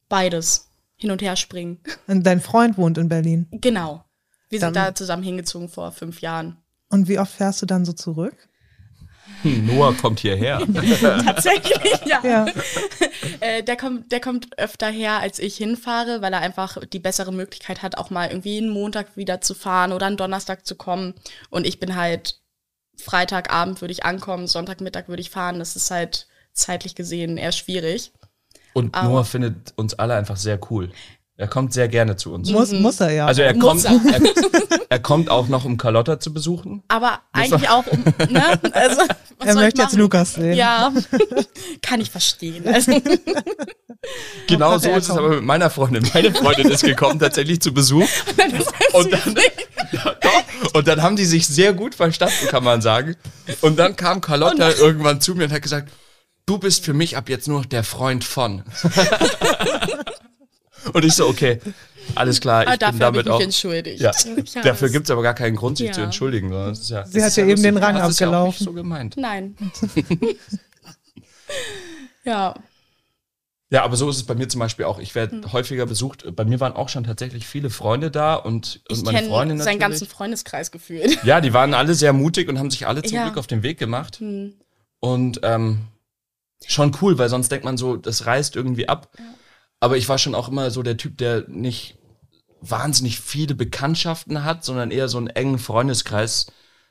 [0.09, 0.68] beides.
[0.96, 1.81] Hin und her springen.
[2.09, 3.46] Und dein Freund wohnt in Berlin.
[3.53, 4.05] Genau.
[4.50, 6.58] Wir sind Dann- da zusammen hingezogen vor fünf Jahren.
[6.90, 8.36] Und wie oft fährst du dann so zurück?
[9.42, 10.58] Hm, Noah kommt hierher.
[11.24, 12.20] Tatsächlich, ja.
[12.22, 12.46] Ja.
[13.40, 17.32] Äh, der, kommt, der kommt öfter her, als ich hinfahre, weil er einfach die bessere
[17.32, 21.14] Möglichkeit hat, auch mal irgendwie einen Montag wieder zu fahren oder einen Donnerstag zu kommen.
[21.48, 22.40] Und ich bin halt
[23.00, 25.58] Freitagabend würde ich ankommen, Sonntagmittag würde ich fahren.
[25.58, 28.12] Das ist halt zeitlich gesehen eher schwierig.
[28.74, 30.92] Und Noah findet uns alle einfach sehr cool.
[31.40, 32.50] Er kommt sehr gerne zu uns.
[32.50, 33.24] Muss, muss er ja.
[33.24, 34.20] Also er Muss kommt, er.
[34.20, 36.83] er, er kommt auch noch, um Carlotta zu besuchen.
[36.88, 38.61] Aber eigentlich auch um, ne?
[38.72, 39.00] Also,
[39.38, 39.94] was er soll ich möchte jetzt?
[39.94, 40.53] Lukas sehen.
[40.53, 40.92] Ja,
[41.83, 42.68] kann ich verstehen.
[42.68, 42.92] Also,
[44.48, 46.07] Genau so er ist es aber mit meiner Freundin.
[46.12, 48.07] Meine Freundin ist gekommen tatsächlich zu Besuch.
[48.92, 49.35] Und dann,
[49.92, 50.74] ja, doch.
[50.74, 53.16] und dann haben die sich sehr gut verstanden, kann man sagen.
[53.62, 55.90] Und dann kam Carlotta irgendwann zu mir und hat gesagt,
[56.44, 58.62] du bist für mich ab jetzt nur noch der Freund von.
[60.93, 61.61] Und ich so, okay,
[62.14, 63.40] alles klar, aber ich bin Ah, ich damit mich auch.
[63.40, 64.01] entschuldigt.
[64.01, 64.12] Ja,
[64.55, 65.93] Ja, dafür gibt es aber gar keinen Grund, sich Ja.
[65.93, 66.49] zu entschuldigen.
[66.75, 67.62] Sie hat ist ja eben lustig.
[67.62, 68.64] den Rang Das ist ja auch nicht abgelaufen.
[68.64, 69.16] so gemeint.
[69.16, 69.57] Nein.
[72.25, 72.55] ja.
[73.73, 74.99] Ja, aber so ist es bei mir zum Beispiel auch.
[74.99, 76.25] Ich werde häufiger besucht.
[76.35, 79.79] Bei mir waren auch schon tatsächlich viele Freunde da und, und Ich meine Freundin seinen
[79.79, 79.81] natürlich.
[79.81, 81.23] ganzen Freundeskreis gefühlt.
[81.23, 83.25] Ja, die waren alle sehr mutig und haben sich alle zum Ja.
[83.27, 84.16] Glück auf den Weg gemacht.
[84.19, 84.55] Hm.
[84.99, 85.83] Und ähm,
[86.66, 89.09] schon cool, weil sonst denkt man so, das reißt irgendwie ab.
[89.81, 91.97] Aber ich war schon auch immer so der Typ, der nicht
[92.61, 96.47] wahnsinnig viele Bekanntschaften hat, sondern eher so einen engen Freundeskreis,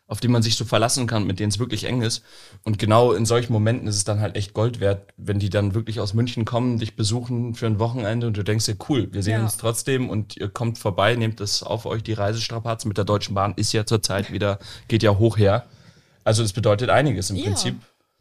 [0.08, 2.24] auf den man sich so verlassen kann, mit denen es wirklich eng ist.
[2.64, 5.76] Und genau in solchen Momenten ist es dann halt echt Gold wert, wenn die dann
[5.76, 9.22] wirklich aus München kommen, dich besuchen für ein Wochenende und du denkst dir, cool, wir
[9.22, 9.44] sehen Ja.
[9.44, 13.36] uns trotzdem und ihr kommt vorbei, nehmt das auf euch, die Reisestrapazen mit der Deutschen
[13.36, 15.68] Bahn ist ja zurzeit wieder, geht ja hoch her.
[16.24, 17.44] Also das bedeutet einiges im Ja.
[17.46, 17.76] Prinzip.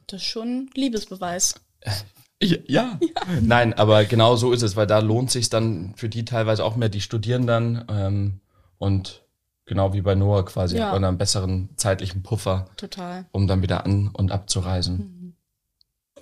[0.08, 1.54] Das ist schon Liebesbeweis.
[2.42, 2.98] Ja, ja.
[3.42, 6.76] Nein, aber genau so ist es, weil da lohnt sich dann für die teilweise auch
[6.76, 8.40] mehr, die studieren dann ähm,
[8.78, 9.22] und
[9.66, 10.86] genau wie bei Noah quasi Ja.
[10.86, 13.26] hat man einen besseren zeitlichen Puffer, Total.
[13.32, 15.34] um dann wieder an und abzureisen.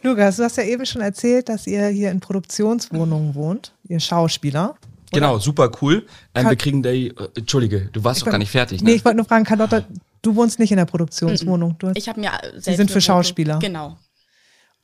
[0.02, 4.76] Lukas, du hast ja eben schon erzählt, dass ihr hier in Produktionswohnungen wohnt, ihr Schauspieler.
[5.12, 6.06] Genau, super cool.
[6.34, 8.96] Ähm, wir kriegen da, äh, Entschuldige, du warst Ich doch gar nicht fertig, Nee, ne?
[8.96, 9.84] ich wollte nur fragen, Carlotta,
[10.22, 11.76] du wohnst nicht in der Produktionswohnung.
[11.78, 13.58] Du hast, Ich habe mir selbst sind eine für Schauspieler.
[13.58, 13.96] Genau.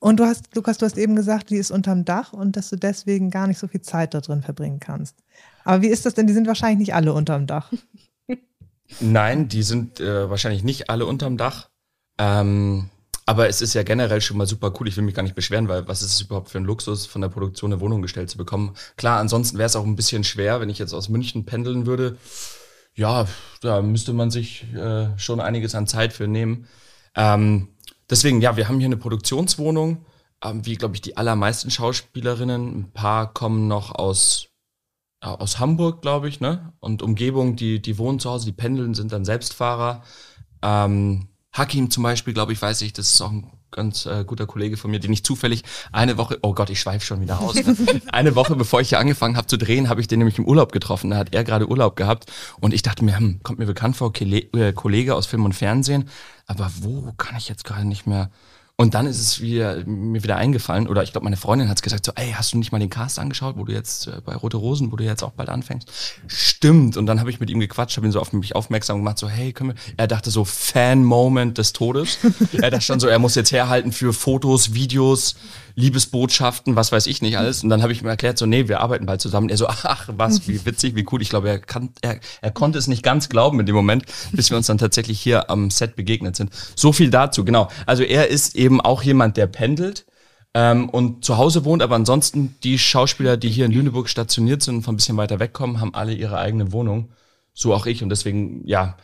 [0.03, 2.77] Und du hast, Lukas, du hast eben gesagt, die ist unterm Dach und dass du
[2.77, 5.17] deswegen gar nicht so viel Zeit da drin verbringen kannst.
[5.63, 6.27] Aber wie ist das denn?
[6.27, 7.73] Die sind wahrscheinlich nicht alle unterm Dach.
[9.01, 11.69] Nein, die sind äh, wahrscheinlich nicht alle unterm Dach.
[12.19, 12.91] Ähm,
[13.27, 14.89] aber es ist ja generell schon mal super cool.
[14.89, 17.21] Ich will mich gar nicht beschweren, weil was ist es überhaupt für ein Luxus, von
[17.21, 18.75] der Produktion eine Wohnung gestellt zu bekommen?
[18.97, 22.19] Klar, ansonsten wäre es auch ein bisschen schwer, wenn ich jetzt aus München pendeln würde.
[22.95, 23.29] Ja,
[23.61, 26.67] da müsste man sich äh, schon einiges an Zeit für nehmen.
[27.15, 27.69] Ähm,
[28.11, 30.05] deswegen, ja, wir haben hier eine Produktionswohnung,
[30.45, 32.81] ähm, wie, glaube ich, die allermeisten Schauspielerinnen.
[32.81, 34.53] Ein paar kommen noch aus
[35.23, 36.73] ja, aus Hamburg, glaube ich, ne?
[36.81, 40.03] Und Umgebung, die, die wohnen zu Hause, die pendeln, sind dann Selbstfahrer.
[40.63, 44.47] Ähm, Hakim zum Beispiel, glaube ich, weiß ich, das ist auch ein ganz äh, guter
[44.47, 47.55] Kollege von mir, den ich zufällig eine Woche, oh Gott, ich schweife schon wieder aus.
[47.55, 47.77] Ne?
[48.13, 50.73] eine Woche bevor ich hier angefangen habe zu drehen, habe ich den nämlich im Urlaub
[50.73, 51.11] getroffen.
[51.11, 52.31] Da hat er gerade Urlaub gehabt
[52.61, 56.09] und ich dachte mir, hm, kommt mir bekannt vor, äh, Kollege aus Film und Fernsehen,
[56.47, 58.31] aber wo kann ich jetzt gerade nicht mehr?
[58.83, 62.05] Und dann ist es wieder, mir wieder eingefallen, oder ich glaube, meine Freundin hat gesagt,
[62.05, 64.57] so, ey, hast du nicht mal den Cast angeschaut, wo du jetzt äh, bei Rote
[64.57, 65.89] Rosen, wo du jetzt auch bald anfängst?
[66.27, 66.97] Stimmt.
[66.97, 69.29] Und dann habe ich mit ihm gequatscht, habe ihn so auf mich aufmerksam gemacht, so,
[69.29, 69.77] hey, können wir.
[69.97, 72.19] Er dachte so, Fan-Moment des Todes.
[72.55, 75.37] er dachte schon so, er muss jetzt herhalten für Fotos, Videos,
[75.75, 77.63] Liebesbotschaften, was weiß ich nicht alles.
[77.63, 79.49] Und dann habe ich ihm erklärt, so, nee, wir arbeiten bald zusammen.
[79.49, 81.23] er so, ach, was, wie witzig, wie cool.
[81.23, 84.51] Ich glaube, er, kann, er, er konnte es nicht ganz glauben in dem Moment, bis
[84.51, 86.51] wir uns dann tatsächlich hier am Set begegnet sind.
[86.77, 87.69] So viel dazu, genau.
[87.87, 90.07] Also er ist eben auch jemand, der pendelt.
[90.55, 94.77] Ähm, und zu Hause wohnt, aber ansonsten die Schauspieler, die hier in Lüneburg stationiert sind
[94.77, 97.09] und von ein bisschen weiter wegkommen, haben alle ihre eigene Wohnung.
[97.55, 98.03] So auch ich.
[98.03, 98.97] Und deswegen, ja,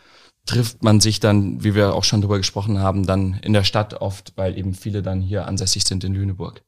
[0.49, 3.93] trifft man sich dann, wie wir auch schon drüber gesprochen haben, dann in der Stadt
[4.01, 6.63] oft, weil eben viele dann hier ansässig sind in Lüneburg.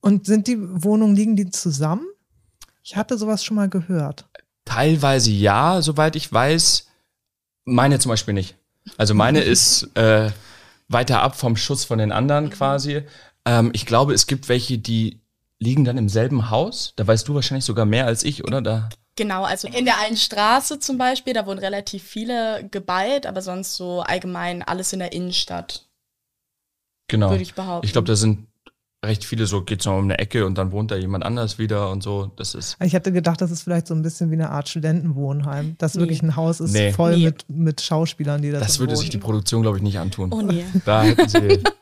[0.00, 2.06] Und sind die Wohnungen, liegen die zusammen?
[2.84, 4.26] Ich hatte sowas schon mal gehört.
[4.64, 6.86] Teilweise ja, soweit ich weiß.
[7.64, 8.54] Meine zum Beispiel nicht.
[8.96, 10.30] Also meine ist äh,
[10.86, 13.02] weiter ab vom Schuss von den anderen quasi.
[13.44, 15.20] Ähm, ich glaube, es gibt welche, die
[15.58, 16.92] liegen dann im selben Haus.
[16.94, 18.62] Da weißt du wahrscheinlich sogar mehr als ich, oder?
[18.62, 23.42] Da Genau, also in der einen Straße zum Beispiel, da wurden relativ viele geballt, aber
[23.42, 25.86] sonst so allgemein alles in der Innenstadt.
[27.08, 27.30] Genau.
[27.30, 27.86] Würde ich behaupten.
[27.86, 28.46] Ich glaube, da sind
[29.04, 31.90] recht viele so, geht's noch um eine Ecke und dann wohnt da jemand anders wieder
[31.90, 32.32] und so.
[32.36, 32.76] Das ist.
[32.82, 35.76] Ich hatte gedacht, das ist vielleicht so ein bisschen wie eine Art Studentenwohnheim.
[35.78, 36.00] Das Nee.
[36.00, 36.90] wirklich ein Haus ist Nee.
[36.92, 37.24] voll Nee.
[37.26, 39.00] mit, mit Schauspielern, die das Das würde wohnen.
[39.00, 40.32] sich die Produktion, glaube ich, nicht antun.
[40.32, 40.64] Oh nee.
[40.86, 41.62] Da hätten sie.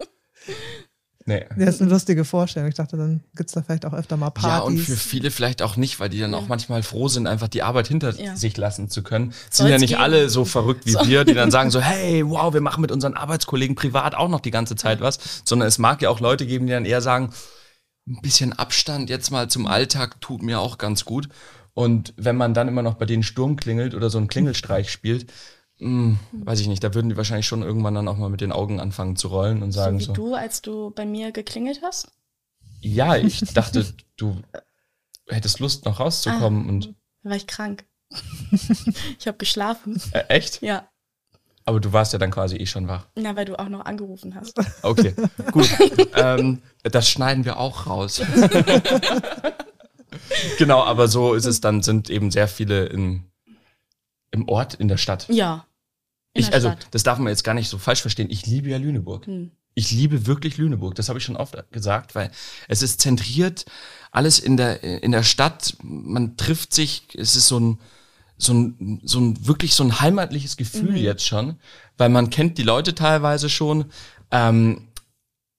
[1.24, 1.44] nee.
[1.56, 2.68] Das ist eine lustige Vorstellung.
[2.68, 4.50] Ich dachte, dann gibt's da vielleicht auch öfter mal Partys.
[4.50, 7.48] Ja, und für viele vielleicht auch nicht, weil die dann auch manchmal froh sind, einfach
[7.48, 8.36] die Arbeit hinter Ja.
[8.36, 9.32] sich lassen zu können.
[9.32, 10.02] Sind Soll's ja nicht geben.
[10.02, 13.14] alle so verrückt wie wir, die dann sagen so, hey, wow, wir machen mit unseren
[13.14, 16.66] Arbeitskollegen privat auch noch die ganze Zeit was, sondern es mag ja auch Leute geben,
[16.66, 17.32] die dann eher sagen,
[18.08, 21.28] ein bisschen Abstand jetzt mal zum Alltag tut mir auch ganz gut.
[21.74, 25.32] Und wenn man dann immer noch bei denen Sturm klingelt oder so einen Klingelstreich spielt,
[25.82, 28.52] mh, weiß ich nicht, da würden die wahrscheinlich schon irgendwann dann auch mal mit den
[28.52, 31.80] Augen anfangen zu rollen und So sagen wie so, du, als du bei mir geklingelt
[31.82, 32.08] hast.
[32.80, 34.36] ja, ich dachte, du
[35.28, 37.84] hättest Lust noch rauszukommen und Da war ich krank.
[39.18, 40.00] ich habe geschlafen.
[40.12, 40.62] äh, echt?
[40.62, 40.88] Ja.
[41.64, 43.06] Aber du warst ja dann quasi eh schon wach.
[43.14, 44.58] Na, weil du auch noch angerufen hast.
[44.82, 45.14] Okay,
[45.52, 45.68] gut.
[46.16, 48.20] ähm, das schneiden wir auch raus.
[50.58, 53.24] genau, aber so ist es dann, sind eben sehr viele in,
[54.30, 55.26] im Ort, in der Stadt.
[55.28, 55.66] Ja.
[56.34, 56.86] Ich, also, Stadt.
[56.90, 58.30] das darf man jetzt gar nicht so falsch verstehen.
[58.30, 59.26] Ich liebe ja Lüneburg.
[59.26, 59.50] Hm.
[59.74, 60.94] Ich liebe wirklich Lüneburg.
[60.94, 62.30] Das habe ich schon oft gesagt, weil
[62.68, 63.64] es ist zentriert,
[64.10, 65.76] alles in der, in der Stadt.
[65.82, 67.08] Man trifft sich.
[67.14, 67.78] Es ist so ein,
[68.36, 71.56] so ein, so ein wirklich so ein heimatliches Gefühl jetzt schon,
[71.96, 73.86] weil man kennt die Leute teilweise schon.
[74.30, 74.88] Ähm,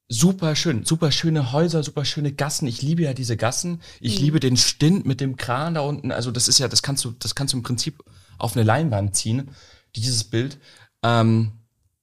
[0.09, 2.67] super schön, super schöne Häuser, super schöne Gassen.
[2.67, 3.81] Ich liebe ja diese Gassen.
[3.99, 6.11] Ich liebe den Stint mit dem Kran da unten.
[6.11, 8.03] Also das ist ja, das kannst du, das kannst du im Prinzip
[8.37, 9.49] auf eine Leinwand ziehen.
[9.95, 10.57] Dieses Bild.
[11.03, 11.51] Ähm,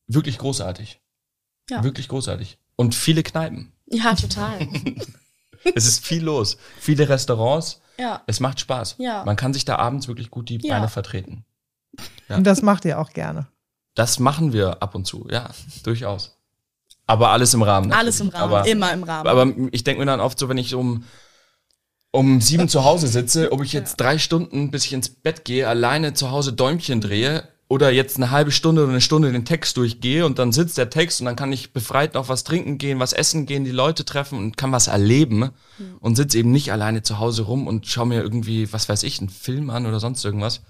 [0.06, 1.00] wirklich großartig.
[1.70, 1.82] Ja.
[1.84, 2.58] Wirklich großartig.
[2.76, 3.72] Und viele Kneipen.
[3.86, 4.66] Ja, total.
[5.74, 6.56] Es ist viel los.
[6.78, 7.82] Viele Restaurants.
[7.98, 8.22] ja.
[8.26, 8.94] Es macht Spaß.
[8.98, 9.24] Ja.
[9.26, 10.74] Man kann sich da abends wirklich gut die Ja.
[10.74, 11.44] Beine vertreten.
[12.30, 12.36] Ja.
[12.36, 13.46] Und das macht ihr auch gerne.
[13.94, 15.50] Das machen wir ab und zu, ja,
[15.82, 16.38] durchaus.
[17.06, 17.92] Aber alles im Rahmen.
[17.92, 18.42] Alles im natürlich.
[18.42, 18.54] Rahmen.
[18.54, 19.28] Aber, Immer im Rahmen.
[19.28, 21.04] aber ich denke mir dann oft so, wenn ich um,
[22.10, 25.68] um sieben zu Hause sitze, ob ich jetzt drei Stunden, bis ich ins Bett gehe,
[25.68, 29.76] alleine zu Hause Däumchen drehe oder jetzt eine halbe Stunde oder eine Stunde den Text
[29.76, 32.98] durchgehe und dann sitzt der Text und dann kann ich befreit noch was trinken gehen,
[32.98, 35.50] was essen gehen, die Leute treffen und kann was erleben
[36.00, 39.20] und sitze eben nicht alleine zu Hause rum und schaue mir irgendwie, was weiß ich,
[39.20, 40.62] einen Film an oder sonst irgendwas.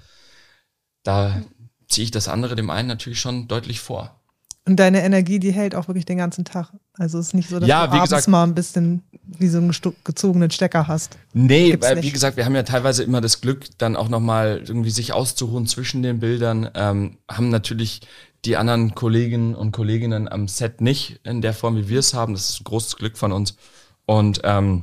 [1.02, 1.42] Da
[1.88, 4.20] ziehe ich das andere dem einen natürlich schon deutlich vor.
[4.66, 6.70] Und deine Energie, die hält auch wirklich den ganzen Tag.
[7.00, 9.48] Also es ist nicht so, dass Ja, du wie abends gesagt- mal ein bisschen wie
[9.48, 9.72] so einen
[10.04, 11.16] gezogenen Stecker hast.
[11.32, 12.12] Nee, Gibt's weil, wie nicht.
[12.12, 16.02] gesagt, wir haben ja teilweise immer das Glück, dann auch nochmal irgendwie sich auszuruhen zwischen
[16.02, 16.68] den Bildern.
[16.74, 18.02] Ähm, haben natürlich
[18.44, 22.34] die anderen Kolleginnen und Kolleginnen am Set nicht in der Form, wie wir es haben.
[22.34, 23.56] Das ist ein großes Glück von uns.
[24.04, 24.82] Und ähm,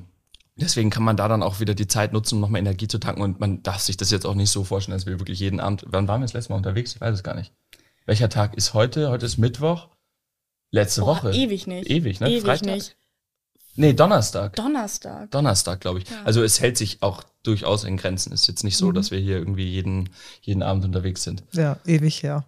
[0.56, 3.22] deswegen kann man da dann auch wieder die Zeit nutzen, um nochmal Energie zu tanken.
[3.22, 5.86] Und man darf sich das jetzt auch nicht so vorstellen, dass wir wirklich jeden Abend.
[5.88, 6.96] Wann waren wir das letzte Mal unterwegs?
[6.96, 7.52] Ich weiß es gar nicht.
[8.08, 9.10] Welcher Tag ist heute?
[9.10, 9.90] Heute ist Mittwoch.
[10.72, 11.32] Letzte Oh, Woche.
[11.32, 11.90] ewig nicht.
[11.90, 12.30] Ewig, ne?
[12.30, 12.66] Ewig Freitag?
[12.76, 12.96] nicht.
[13.76, 14.56] Nee, Donnerstag.
[14.56, 15.30] Donnerstag.
[15.32, 16.10] Donnerstag, glaube ich.
[16.10, 16.24] Ja.
[16.26, 18.34] Also es hält sich auch durchaus in Grenzen.
[18.34, 18.94] Ist jetzt nicht so, Mhm.
[18.96, 20.10] dass wir hier irgendwie jeden,
[20.42, 21.44] jeden Abend unterwegs sind.
[21.54, 22.46] Ja, ewig her.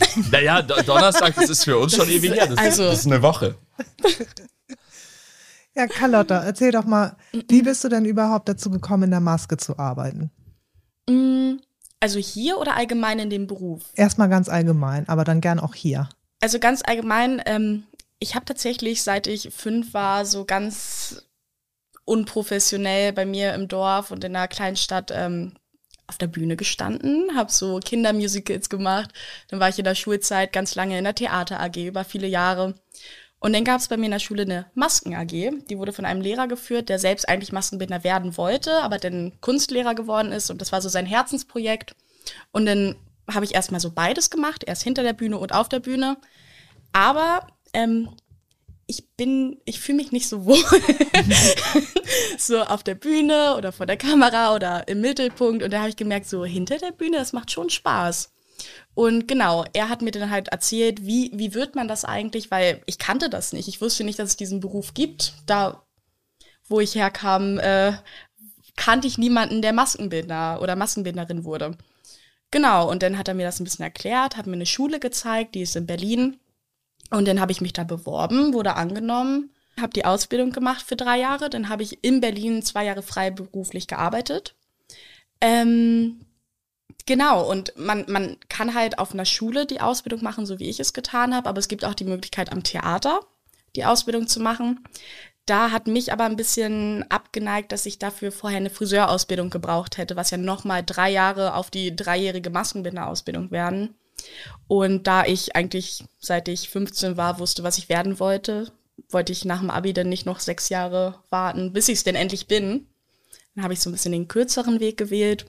[0.30, 2.46] Naja, Do Donnerstag, das ist für uns schon Das ewig ist- her.
[2.46, 3.56] Das, also- das ist eine Woche.
[5.74, 7.16] Ja, Carlotta, erzähl doch mal,
[7.48, 10.30] wie bist du denn überhaupt dazu gekommen, in der Maske zu arbeiten?
[11.08, 11.58] Mm,
[12.00, 13.82] Also hier oder allgemein in dem Beruf?
[13.94, 16.08] Erstmal ganz allgemein, aber dann gern auch hier.
[16.40, 17.84] Also ganz allgemein, ähm,
[18.18, 21.22] ich habe tatsächlich, seit ich fünf war, so ganz
[22.04, 25.52] unprofessionell bei mir im Dorf und in einer kleinen Stadt ähm,
[26.06, 29.10] auf der Bühne gestanden, habe so Kindermusicals gemacht.
[29.48, 32.74] Dann war ich in der Schulzeit ganz lange in der Theater AG über viele Jahre.
[33.38, 35.30] Und dann gab es bei mir in der Schule eine Masken-AG.
[35.68, 39.94] Die wurde von einem Lehrer geführt, der selbst eigentlich Maskenbindner werden wollte, aber dann Kunstlehrer
[39.94, 40.50] geworden ist.
[40.50, 41.94] Und das war so sein Herzensprojekt.
[42.50, 42.96] Und dann
[43.34, 46.16] habe ich erstmal so beides gemacht, erst hinter der Bühne und auf der Bühne.
[46.92, 48.10] Aber ähm,
[48.86, 50.58] ich bin, ich fühle mich nicht so wohl.
[52.38, 55.62] so auf der Bühne oder vor der Kamera oder im Mittelpunkt.
[55.62, 58.32] Und da habe ich gemerkt, so hinter der Bühne, das macht schon Spaß.
[58.94, 62.82] Und genau, er hat mir dann halt erzählt, wie, wie wird man das eigentlich, weil
[62.86, 63.68] ich kannte das nicht.
[63.68, 65.34] Ich wusste nicht, dass es diesen Beruf gibt.
[65.46, 65.84] Da,
[66.68, 67.92] wo ich herkam, äh,
[68.76, 71.76] kannte ich niemanden, der Maskenbildner oder Maskenbildnerin wurde.
[72.50, 75.54] Genau, und dann hat er mir das ein bisschen erklärt, hat mir eine Schule gezeigt,
[75.54, 76.38] die ist in Berlin.
[77.10, 81.18] Und dann habe ich mich da beworben, wurde angenommen, habe die Ausbildung gemacht für drei
[81.18, 81.50] Jahre.
[81.50, 84.54] Dann habe ich in Berlin zwei Jahre freiberuflich gearbeitet.
[85.40, 86.26] Ähm,
[87.06, 90.80] genau, und man, man kann halt auf einer Schule die Ausbildung machen, so wie ich
[90.80, 93.20] es getan habe, aber es gibt auch die Möglichkeit am Theater
[93.76, 94.84] die Ausbildung zu machen.
[95.46, 100.16] Da hat mich aber ein bisschen abgeneigt, dass ich dafür vorher eine Friseurausbildung gebraucht hätte,
[100.16, 103.94] was ja nochmal drei Jahre auf die dreijährige Maskenbinderausbildung werden.
[104.68, 108.70] Und da ich eigentlich, seit ich 15 war, wusste, was ich werden wollte,
[109.08, 112.14] wollte ich nach dem Abi dann nicht noch sechs Jahre warten, bis ich es denn
[112.14, 112.86] endlich bin.
[113.54, 115.46] Dann habe ich so ein bisschen den kürzeren Weg gewählt.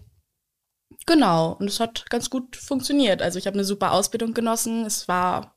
[1.05, 3.21] Genau, und es hat ganz gut funktioniert.
[3.21, 5.55] Also ich habe eine super Ausbildung genossen, es war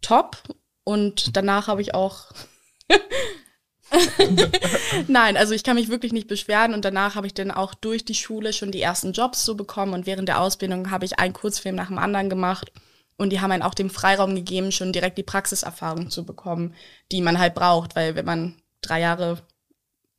[0.00, 0.42] top
[0.84, 2.32] und danach habe ich auch
[5.08, 8.04] Nein, also ich kann mich wirklich nicht beschweren und danach habe ich dann auch durch
[8.04, 11.32] die Schule schon die ersten Jobs so bekommen und während der Ausbildung habe ich einen
[11.32, 12.70] Kurzfilm nach dem anderen gemacht
[13.16, 16.74] und die haben einen auch den Freiraum gegeben, schon direkt die Praxiserfahrung zu bekommen,
[17.10, 19.42] die man halt braucht, weil wenn man drei Jahre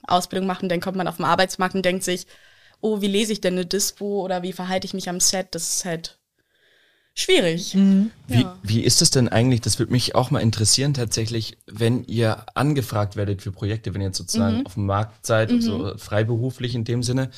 [0.07, 2.27] Ausbildung macht und dann kommt man auf den Arbeitsmarkt und denkt sich,
[2.81, 5.75] oh, wie lese ich denn eine Dispo oder wie verhalte ich mich am Set, das
[5.75, 6.18] ist halt
[7.15, 7.75] schwierig.
[7.75, 8.11] Mhm.
[8.27, 8.57] Wie, ja.
[8.63, 13.15] wie ist es denn eigentlich, das würde mich auch mal interessieren tatsächlich, wenn ihr angefragt
[13.15, 14.65] werdet für Projekte, wenn ihr sozusagen mhm.
[14.65, 15.61] auf dem Markt seid, mhm.
[15.61, 17.29] so freiberuflich in dem Sinne,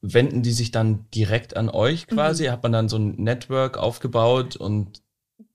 [0.00, 2.48] wenden die sich dann direkt an euch quasi?
[2.48, 2.52] Mhm.
[2.52, 5.00] Hat man dann so ein Network aufgebaut und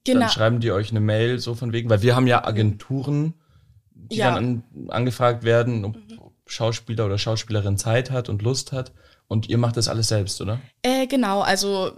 [0.06, 0.22] genau.
[0.22, 3.34] dann schreiben die euch eine Mail so von wegen, weil wir haben ja Agenturen,
[3.92, 4.34] die ja.
[4.34, 6.20] dann an, angefragt werden, ob mhm.
[6.46, 8.94] Schauspieler oder Schauspielerin Zeit hat und Lust hat.
[9.28, 10.62] Und ihr macht das alles selbst, oder?
[10.82, 11.92] Äh, genau, also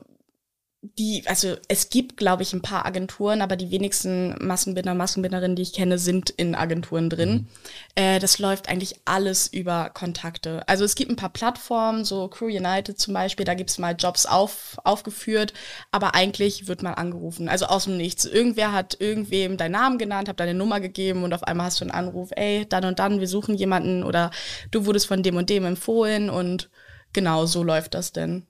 [0.81, 5.61] die, also es gibt, glaube ich, ein paar Agenturen, aber die wenigsten Massenbinder, Massenbinderinnen, die
[5.61, 7.31] ich kenne, sind in Agenturen drin.
[7.31, 7.47] Mhm.
[7.95, 10.65] Äh, das läuft eigentlich alles über Kontakte.
[10.69, 13.93] Also es gibt ein paar Plattformen, so Crew United zum Beispiel, da gibt es mal
[13.97, 15.53] Jobs auf, aufgeführt,
[15.91, 17.49] aber eigentlich wird man angerufen.
[17.49, 18.23] Also aus dem Nichts.
[18.23, 21.85] Irgendwer hat irgendwem deinen Namen genannt, hat deine Nummer gegeben und auf einmal hast du
[21.85, 24.31] einen Anruf, ey, dann und dann, wir suchen jemanden oder
[24.71, 26.69] du wurdest von dem und dem empfohlen und
[27.11, 28.47] genau so läuft das denn.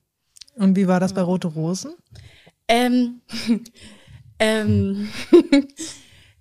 [0.59, 1.93] Und wie war das bei Rote Rosen?
[2.67, 3.21] Ähm,
[4.39, 5.09] ähm,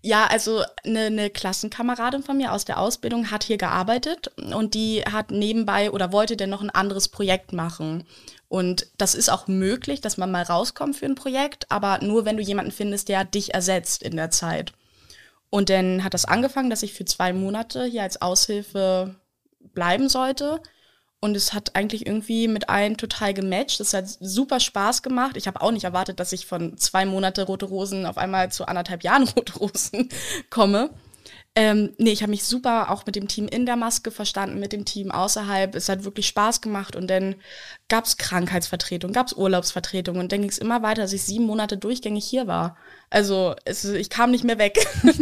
[0.03, 5.03] ja, also eine, eine Klassenkameradin von mir aus der Ausbildung hat hier gearbeitet und die
[5.03, 8.05] hat nebenbei oder wollte denn noch ein anderes Projekt machen.
[8.49, 12.37] Und das ist auch möglich, dass man mal rauskommt für ein Projekt, aber nur wenn
[12.37, 14.73] du jemanden findest, der dich ersetzt in der Zeit.
[15.49, 19.15] Und dann hat das angefangen, dass ich für zwei Monate hier als Aushilfe
[19.75, 20.61] bleiben sollte.
[21.21, 23.81] Und es hat eigentlich irgendwie mit allen total gematcht.
[23.81, 25.37] Es hat super Spaß gemacht.
[25.37, 28.67] Ich habe auch nicht erwartet, dass ich von zwei Monate Rote Rosen auf einmal zu
[28.67, 30.09] anderthalb Jahren Rote Rosen
[30.49, 30.91] komme.
[31.55, 34.73] Ähm, nee, ich habe mich super auch mit dem Team in der Maske verstanden, mit
[34.73, 35.75] dem Team außerhalb.
[35.75, 37.35] Es hat wirklich Spaß gemacht und dann
[37.89, 41.47] gab es Krankheitsvertretung, gab es Urlaubsvertretung und dann ging es immer weiter, dass ich sieben
[41.47, 42.77] Monate durchgängig hier war.
[43.11, 44.79] Also es, ich kam nicht mehr weg.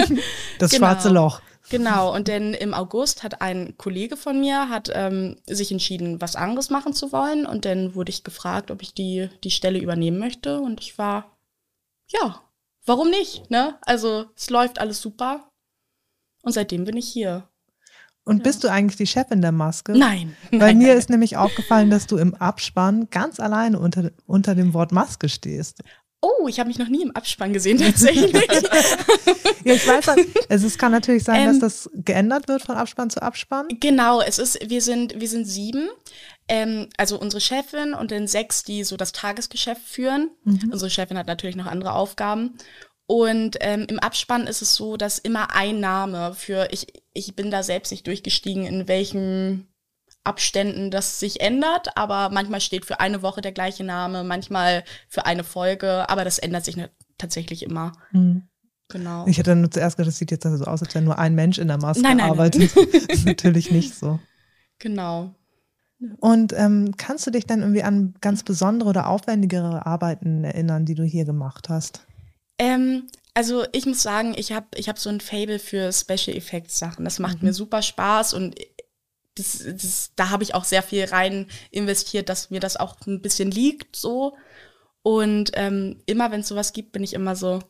[0.58, 0.86] Das genau.
[0.86, 1.40] schwarze Loch.
[1.68, 6.36] Genau, und dann im August hat ein Kollege von mir hat ähm, sich entschieden, was
[6.36, 7.44] anderes machen zu wollen.
[7.44, 10.60] Und dann wurde ich gefragt, ob ich die, die Stelle übernehmen möchte.
[10.60, 11.36] Und ich war,
[12.08, 12.40] ja,
[12.84, 13.50] warum nicht?
[13.50, 13.76] Ne?
[13.82, 15.48] Also es läuft alles super.
[16.46, 17.48] Und seitdem bin ich hier.
[18.24, 18.42] Und ja.
[18.44, 19.98] bist du eigentlich die Chefin der Maske?
[19.98, 20.36] Nein.
[20.52, 20.98] Weil nein, mir nein.
[20.98, 25.82] ist nämlich aufgefallen, dass du im Abspann ganz alleine unter, unter dem Wort Maske stehst.
[26.20, 28.32] Oh, ich habe mich noch nie im Abspann gesehen, tatsächlich.
[29.64, 30.06] ja, ich weiß,
[30.48, 33.66] also es kann natürlich sein, ähm, dass das geändert wird von Abspann zu Abspann.
[33.80, 35.88] Genau, es ist, wir sind, wir sind sieben.
[36.46, 40.30] Ähm, also unsere Chefin und dann sechs, die so das Tagesgeschäft führen.
[40.44, 40.70] Mhm.
[40.72, 42.54] Unsere Chefin hat natürlich noch andere Aufgaben.
[43.06, 47.50] Und ähm, im Abspann ist es so, dass immer ein Name für, ich, ich bin
[47.50, 49.68] da selbst nicht durchgestiegen, in welchem
[50.24, 55.24] Abständen das sich ändert, aber manchmal steht für eine Woche der gleiche Name, manchmal für
[55.24, 56.76] eine Folge, aber das ändert sich
[57.16, 57.92] tatsächlich immer.
[58.10, 58.48] Mhm.
[58.88, 59.26] Genau.
[59.26, 61.58] Ich hätte nur zuerst gedacht, das sieht jetzt so aus, als wenn nur ein Mensch
[61.58, 62.74] in der Maske nein, nein, arbeitet.
[62.74, 62.86] Nein.
[62.92, 64.20] das ist natürlich nicht so.
[64.78, 65.34] Genau.
[66.20, 70.94] Und ähm, kannst du dich dann irgendwie an ganz besondere oder aufwendigere Arbeiten erinnern, die
[70.94, 72.05] du hier gemacht hast?
[72.58, 76.78] Ähm, also ich muss sagen, ich habe ich hab so ein Fable für Special Effects
[76.78, 77.04] Sachen.
[77.04, 77.48] Das macht Mhm.
[77.48, 78.54] mir super Spaß und
[79.34, 83.20] das, das, da habe ich auch sehr viel rein investiert, dass mir das auch ein
[83.20, 84.36] bisschen liegt so.
[85.02, 87.60] Und ähm, immer wenn es sowas gibt, bin ich immer so,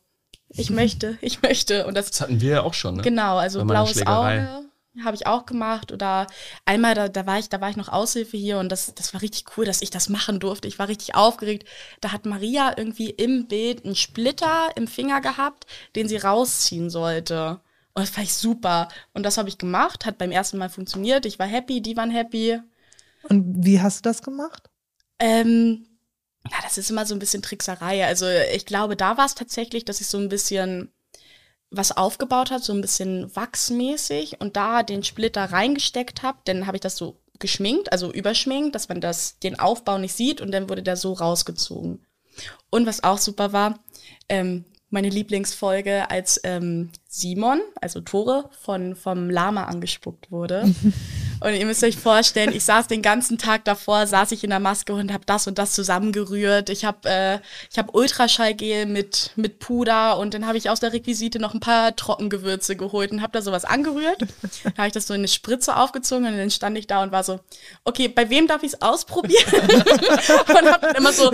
[0.49, 1.87] ich möchte, ich möchte.
[1.87, 3.03] Und das Das hatten wir ja auch schon, ne?
[3.03, 4.07] Genau, also blaues.
[4.07, 4.66] Auge
[5.05, 5.93] habe ich auch gemacht.
[5.93, 6.27] Oder
[6.65, 9.23] einmal, da, da war ich, da war ich noch Aushilfe hier und das, das war
[9.23, 10.69] richtig cool, dass ich das machen durfte.
[10.69, 11.69] Ich war richtig aufgeregt.
[12.01, 17.61] Da hat Maria irgendwie im Bild einen Splitter im Finger gehabt, den sie rausziehen sollte.
[17.95, 18.89] Und das fand ich super.
[19.15, 21.25] Und das habe ich gemacht, hat beim ersten Mal funktioniert.
[21.25, 22.61] Ich war happy, die waren happy.
[23.23, 24.69] Und wie hast du das gemacht?
[25.19, 25.87] Ähm,
[26.51, 28.07] ja, das ist immer so ein bisschen Trickserei.
[28.07, 30.93] Also ich glaube, da war es tatsächlich, dass ich so ein bisschen
[31.71, 36.39] was aufgebaut hat, so ein bisschen wachsmäßig und da den Splitter reingesteckt habe.
[36.45, 40.41] Dann habe ich das so geschminkt, also überschminkt, dass man das den Aufbau nicht sieht
[40.41, 42.05] und dann wurde der so rausgezogen.
[42.71, 43.79] Und was auch super war,
[44.29, 50.73] ähm, meine Lieblingsfolge, als ähm, Simon, also Tore, von, vom Lama angespuckt wurde.
[51.41, 54.61] Und ihr müsst euch vorstellen, ich saß den ganzen Tag davor, saß ich in der
[54.61, 56.71] Maske und habe das und das zusammengerührt.
[56.71, 57.39] Ich habe äh,
[57.71, 61.61] ich hab Ultraschallgel mit, mit Puder und dann habe ich aus der Requisite noch ein
[61.61, 64.21] paar Trockengewürze geholt und habe da sowas angerührt.
[64.65, 67.13] Dann habe ich das so in eine Spritze aufgezogen und dann stand ich da und
[67.13, 67.41] war so,
[67.85, 69.45] okay, bei wem darf ich es ausprobieren?
[69.61, 71.31] und habe dann immer so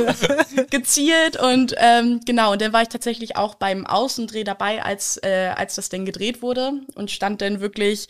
[0.70, 5.52] gezielt und ähm, genau, und dann war ich tatsächlich auch beim Außendreh dabei, als, äh,
[5.54, 8.08] als das denn gedreht wurde und stand dann wirklich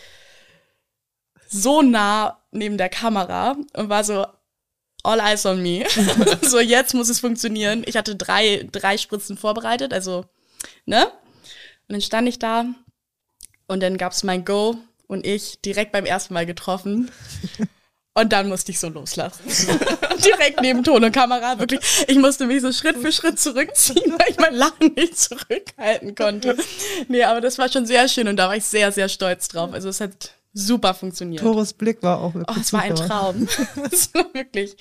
[1.53, 4.26] so nah neben der Kamera und war so,
[5.03, 5.84] all eyes on me.
[6.42, 7.82] so, jetzt muss es funktionieren.
[7.86, 10.24] Ich hatte drei, drei Spritzen vorbereitet, also,
[10.86, 11.07] ne?
[11.07, 12.64] Und dann stand ich da
[13.66, 17.11] und dann gab's mein Go und ich direkt beim ersten Mal getroffen.
[18.14, 19.40] Und dann musste ich so loslassen.
[20.22, 21.80] Direkt neben Ton und Kamera, wirklich.
[22.09, 26.59] Ich musste mich so Schritt für Schritt zurückziehen, weil ich mein Lachen nicht zurückhalten konnte.
[27.09, 29.72] Nee, aber das war schon sehr schön und da war ich sehr, sehr stolz drauf.
[29.72, 31.42] Also es hat super funktioniert.
[31.42, 32.94] Tores Blick war auch wirklich Oh, es war ein.
[32.94, 33.46] Traum.
[34.14, 34.76] War wirklich.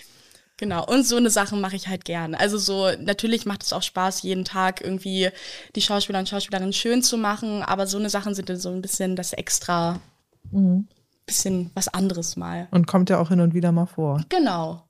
[0.57, 0.86] Genau.
[0.86, 2.39] Und so eine Sache mache ich halt gerne.
[2.39, 5.30] Also so, natürlich macht es auch Spaß, jeden Tag irgendwie
[5.76, 8.82] die Schauspieler und Schauspielerinnen schön zu machen, aber so eine Sachen sind dann so ein
[8.82, 9.99] bisschen das extra,
[10.51, 10.88] Mhm.
[11.26, 12.67] bisschen was anderes mal.
[12.72, 14.24] Und kommt ja auch hin und wieder mal vor.
[14.30, 14.84] Genau.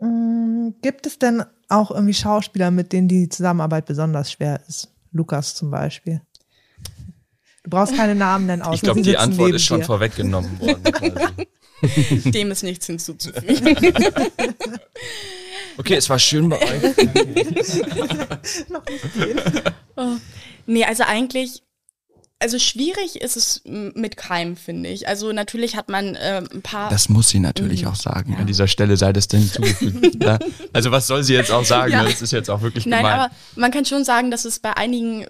[0.00, 4.88] Mm, Gibt es denn auch irgendwie Schauspieler, mit denen die Zusammenarbeit besonders schwer ist?
[5.12, 6.20] Lukas zum Beispiel.
[7.64, 9.86] Du brauchst keine Namen nennen, außer Ich glaube, die Antwort ist schon dir.
[9.86, 10.82] vorweggenommen worden.
[10.92, 12.30] quasi.
[12.30, 13.76] Dem ist nichts hinzuzufügen.
[15.76, 16.82] Okay, es war schön bei euch.
[20.66, 21.62] nee, also eigentlich,
[22.38, 25.08] also schwierig ist es mit Keim, finde ich.
[25.08, 26.90] Also natürlich hat man äh, ein paar.
[26.90, 28.36] Das muss sie natürlich auch sagen.
[28.36, 30.22] An dieser Stelle sei das denn hinzugefügt.
[30.22, 30.38] ja.
[30.72, 31.92] Also was soll sie jetzt auch sagen?
[31.92, 32.04] Ja.
[32.04, 33.18] Das ist jetzt auch wirklich Nein, gemein.
[33.18, 35.26] aber man kann schon sagen, dass es bei einigen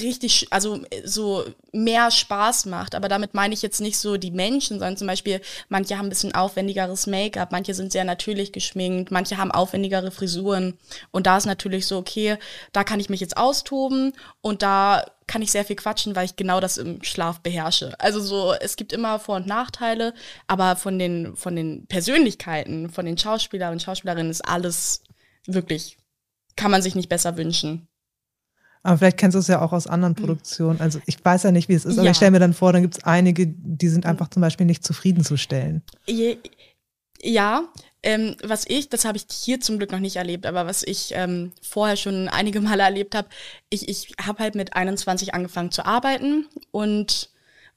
[0.00, 2.94] richtig, also so mehr Spaß macht.
[2.94, 6.10] Aber damit meine ich jetzt nicht so die Menschen, sondern zum Beispiel, manche haben ein
[6.10, 10.78] bisschen aufwendigeres Make-up, manche sind sehr natürlich geschminkt, manche haben aufwendigere Frisuren.
[11.10, 12.38] Und da ist natürlich so, okay,
[12.72, 16.36] da kann ich mich jetzt austoben und da kann ich sehr viel quatschen, weil ich
[16.36, 17.98] genau das im Schlaf beherrsche.
[17.98, 20.14] Also so, es gibt immer Vor- und Nachteile,
[20.46, 25.02] aber von den, von den Persönlichkeiten, von den Schauspielern und Schauspielerinnen ist alles
[25.46, 25.98] wirklich,
[26.54, 27.88] kann man sich nicht besser wünschen.
[28.86, 30.80] Aber vielleicht kennst du es ja auch aus anderen Produktionen.
[30.80, 32.12] Also ich weiß ja nicht, wie es ist, aber Ja.
[32.12, 34.84] ich stelle mir dann vor, dann gibt es einige, die sind einfach zum Beispiel nicht
[34.84, 35.82] zufriedenzustellen.
[37.20, 37.64] Ja,
[38.04, 41.10] ähm, was ich, das habe ich hier zum Glück noch nicht erlebt, aber was ich
[41.16, 43.26] ähm, vorher schon einige Male erlebt habe,
[43.70, 47.30] ich, ich habe halt mit 21 angefangen zu arbeiten und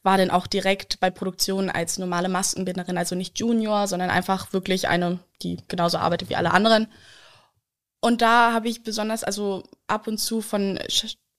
[0.03, 4.87] war dann auch direkt bei Produktionen als normale Maskenbinderin, also nicht Junior, sondern einfach wirklich
[4.87, 6.87] eine, die genauso arbeitet wie alle anderen.
[8.01, 10.79] Und da habe ich besonders, also ab und zu von,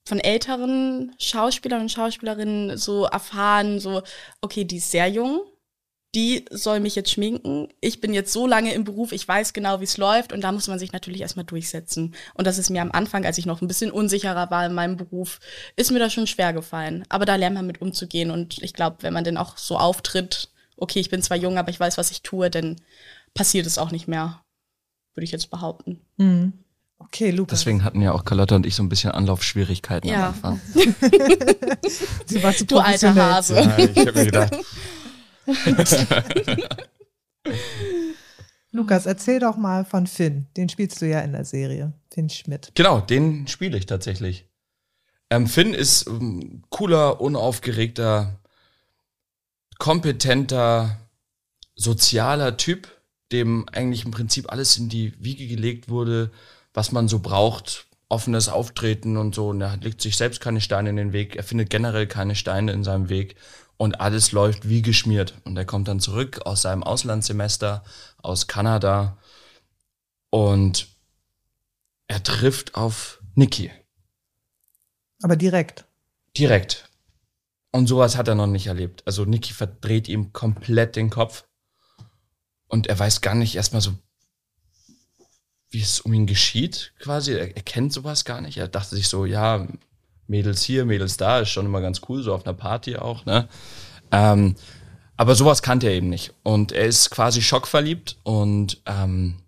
[0.06, 4.02] von älteren Schauspielern und Schauspielerinnen so erfahren, so,
[4.40, 5.40] okay, die ist sehr jung,
[6.14, 7.68] die soll mich jetzt schminken.
[7.80, 10.50] Ich bin jetzt so lange im Beruf, ich weiß genau, wie es läuft und da
[10.52, 12.14] muss man sich natürlich erstmal durchsetzen.
[12.34, 14.96] Und das ist mir am Anfang, als ich noch ein bisschen unsicherer war in meinem
[14.96, 15.38] Beruf,
[15.76, 17.04] ist mir das schon schwer gefallen.
[17.08, 20.50] Aber da lernt man mit umzugehen und ich glaube, wenn man dann auch so auftritt,
[20.76, 22.76] okay, ich bin zwar jung, aber ich weiß, was ich tue, dann
[23.32, 24.42] passiert es auch nicht mehr,
[25.14, 26.00] würde ich jetzt behaupten.
[26.18, 26.52] Hm.
[26.98, 27.60] Okay, Lukas.
[27.60, 30.28] Deswegen hatten ja auch Carlotta und ich so ein bisschen Anlaufschwierigkeiten Ja.
[30.42, 30.60] am Anfang.
[32.26, 33.14] Sie war zu Du alter.
[33.14, 33.54] Hase.
[33.56, 34.56] Ja, ich habe mir gedacht,
[38.72, 40.46] Lukas, erzähl doch mal von Finn.
[40.56, 41.92] Den spielst du ja in der Serie.
[42.12, 42.70] Finn Schmidt.
[42.74, 44.46] Genau, den spiele ich tatsächlich.
[45.30, 48.38] Ähm, Finn ist ähm, cooler, unaufgeregter,
[49.78, 50.98] kompetenter,
[51.74, 52.88] sozialer Typ,
[53.32, 56.30] dem eigentlich im Prinzip alles in die Wiege gelegt wurde,
[56.74, 59.48] was man so braucht, offenes Auftreten und so.
[59.48, 61.36] Und er legt sich selbst keine Steine in den Weg.
[61.36, 63.36] Er findet generell keine Steine in seinem Weg.
[63.76, 65.34] Und alles läuft wie geschmiert.
[65.44, 67.82] Und er kommt dann zurück aus seinem Auslandssemester
[68.18, 69.16] aus Kanada.
[70.28, 70.88] Und
[72.08, 73.70] er trifft auf Niki.
[75.22, 75.84] Aber direkt.
[76.36, 76.88] Direkt.
[77.72, 79.02] Und sowas hat er noch nicht erlebt.
[79.06, 81.44] Also Niki verdreht ihm komplett den Kopf.
[82.70, 83.92] Und er weiß gar nicht erstmal so,
[85.68, 87.32] wie es um ihn geschieht, quasi.
[87.32, 88.56] Er, er kennt sowas gar nicht.
[88.56, 89.66] Er dachte sich so, ja,
[90.26, 93.48] Mädels hier, Mädels da, ist schon immer ganz cool, so auf einer Party auch, ne?
[94.12, 94.54] Ähm,
[95.16, 96.32] aber sowas kannte er eben nicht.
[96.42, 99.42] Und er ist quasi schockverliebt und ähm,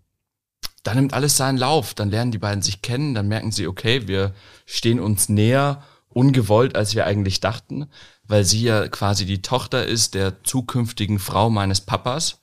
[0.82, 1.94] dann nimmt alles seinen Lauf.
[1.94, 4.34] Dann lernen die beiden sich kennen, dann merken sie, okay, wir
[4.66, 7.88] stehen uns näher, ungewollt, als wir eigentlich dachten,
[8.24, 12.41] weil sie ja quasi die Tochter ist der zukünftigen Frau meines Papas.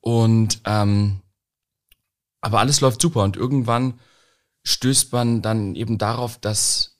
[0.00, 1.22] Und ähm,
[2.40, 3.98] aber alles läuft super und irgendwann
[4.62, 6.98] stößt man dann eben darauf, dass,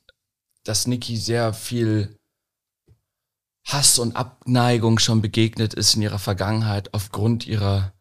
[0.64, 2.18] dass Niki sehr viel
[3.64, 7.92] Hass und Abneigung schon begegnet ist in ihrer Vergangenheit aufgrund ihrer,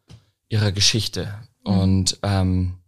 [0.48, 1.34] ihrer Geschichte.
[1.64, 1.72] Mhm.
[1.72, 2.78] Und ähm,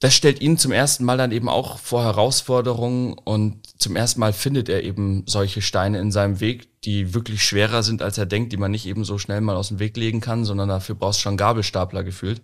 [0.00, 4.32] das stellt ihn zum ersten Mal dann eben auch vor Herausforderungen und zum ersten Mal
[4.32, 8.52] findet er eben solche Steine in seinem Weg, die wirklich schwerer sind, als er denkt,
[8.52, 11.20] die man nicht eben so schnell mal aus dem Weg legen kann, sondern dafür brauchst
[11.20, 12.42] du schon Gabelstapler gefühlt.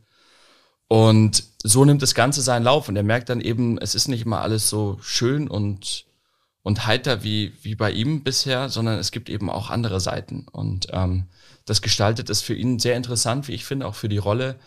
[0.87, 4.25] Und so nimmt das Ganze seinen Lauf und er merkt dann eben, es ist nicht
[4.25, 6.07] immer alles so schön und,
[6.63, 10.47] und heiter wie, wie bei ihm bisher, sondern es gibt eben auch andere Seiten.
[10.51, 11.27] Und ähm,
[11.67, 14.59] das gestaltet es für ihn sehr interessant, wie ich finde, auch für die Rolle.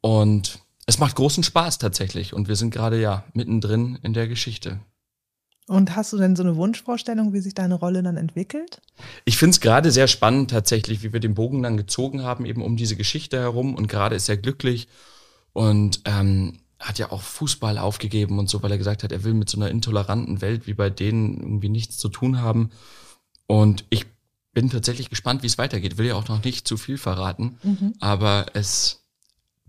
[0.00, 4.80] Und es macht großen Spaß tatsächlich und wir sind gerade ja mittendrin in der Geschichte.
[5.70, 8.80] Und hast du denn so eine Wunschvorstellung, wie sich deine Rolle dann entwickelt?
[9.24, 12.60] Ich finde es gerade sehr spannend tatsächlich, wie wir den Bogen dann gezogen haben, eben
[12.60, 13.76] um diese Geschichte herum.
[13.76, 14.88] Und gerade ist er glücklich
[15.52, 19.32] und ähm, hat ja auch Fußball aufgegeben und so, weil er gesagt hat, er will
[19.32, 22.70] mit so einer intoleranten Welt wie bei denen irgendwie nichts zu tun haben.
[23.46, 24.06] Und ich
[24.52, 25.98] bin tatsächlich gespannt, wie es weitergeht.
[25.98, 27.94] Will ja auch noch nicht zu viel verraten, mhm.
[28.00, 28.99] aber es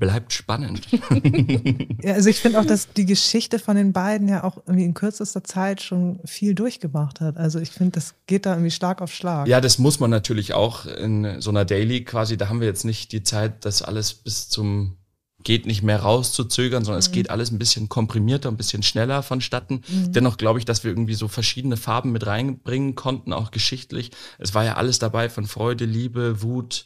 [0.01, 0.87] bleibt spannend.
[2.01, 4.95] ja, also ich finde auch, dass die Geschichte von den beiden ja auch irgendwie in
[4.95, 7.37] kürzester Zeit schon viel durchgemacht hat.
[7.37, 9.47] Also ich finde, das geht da irgendwie stark auf Schlag.
[9.47, 12.83] Ja, das muss man natürlich auch in so einer Daily quasi, da haben wir jetzt
[12.83, 14.97] nicht die Zeit, das alles bis zum
[15.43, 17.05] geht nicht mehr rauszuzögern, sondern mhm.
[17.05, 19.81] es geht alles ein bisschen komprimierter, ein bisschen schneller vonstatten.
[19.87, 20.11] Mhm.
[20.13, 24.11] Dennoch glaube ich, dass wir irgendwie so verschiedene Farben mit reinbringen konnten, auch geschichtlich.
[24.39, 26.85] Es war ja alles dabei von Freude, Liebe, Wut,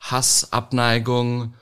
[0.00, 1.54] Hass, Abneigung,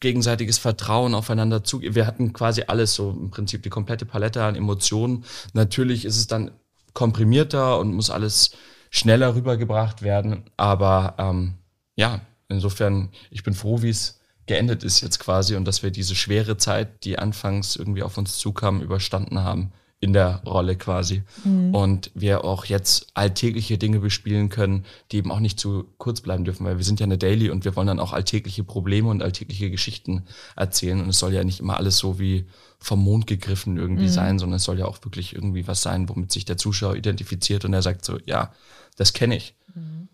[0.00, 1.80] gegenseitiges Vertrauen aufeinander zu.
[1.80, 5.24] Wir hatten quasi alles so im Prinzip die komplette Palette an Emotionen.
[5.52, 6.50] Natürlich ist es dann
[6.92, 8.52] komprimierter und muss alles
[8.90, 10.44] schneller rübergebracht werden.
[10.56, 11.54] Aber ähm,
[11.96, 16.14] ja, insofern, ich bin froh, wie es geendet ist jetzt quasi und dass wir diese
[16.14, 21.22] schwere Zeit, die anfangs irgendwie auf uns zukam, überstanden haben in der Rolle quasi.
[21.44, 21.74] Mhm.
[21.74, 26.44] Und wir auch jetzt alltägliche Dinge bespielen können, die eben auch nicht zu kurz bleiben
[26.44, 29.22] dürfen, weil wir sind ja eine Daily und wir wollen dann auch alltägliche Probleme und
[29.22, 30.24] alltägliche Geschichten
[30.54, 31.00] erzählen.
[31.00, 32.46] Und es soll ja nicht immer alles so wie
[32.78, 34.10] vom Mond gegriffen irgendwie mhm.
[34.10, 37.64] sein, sondern es soll ja auch wirklich irgendwie was sein, womit sich der Zuschauer identifiziert
[37.64, 38.52] und er sagt so, ja,
[38.96, 39.56] das kenne ich.
[39.74, 40.08] Mhm.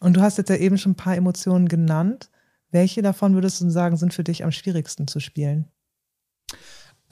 [0.00, 2.28] Und du hast jetzt ja eben schon ein paar Emotionen genannt.
[2.70, 5.68] Welche davon würdest du sagen, sind für dich am schwierigsten zu spielen?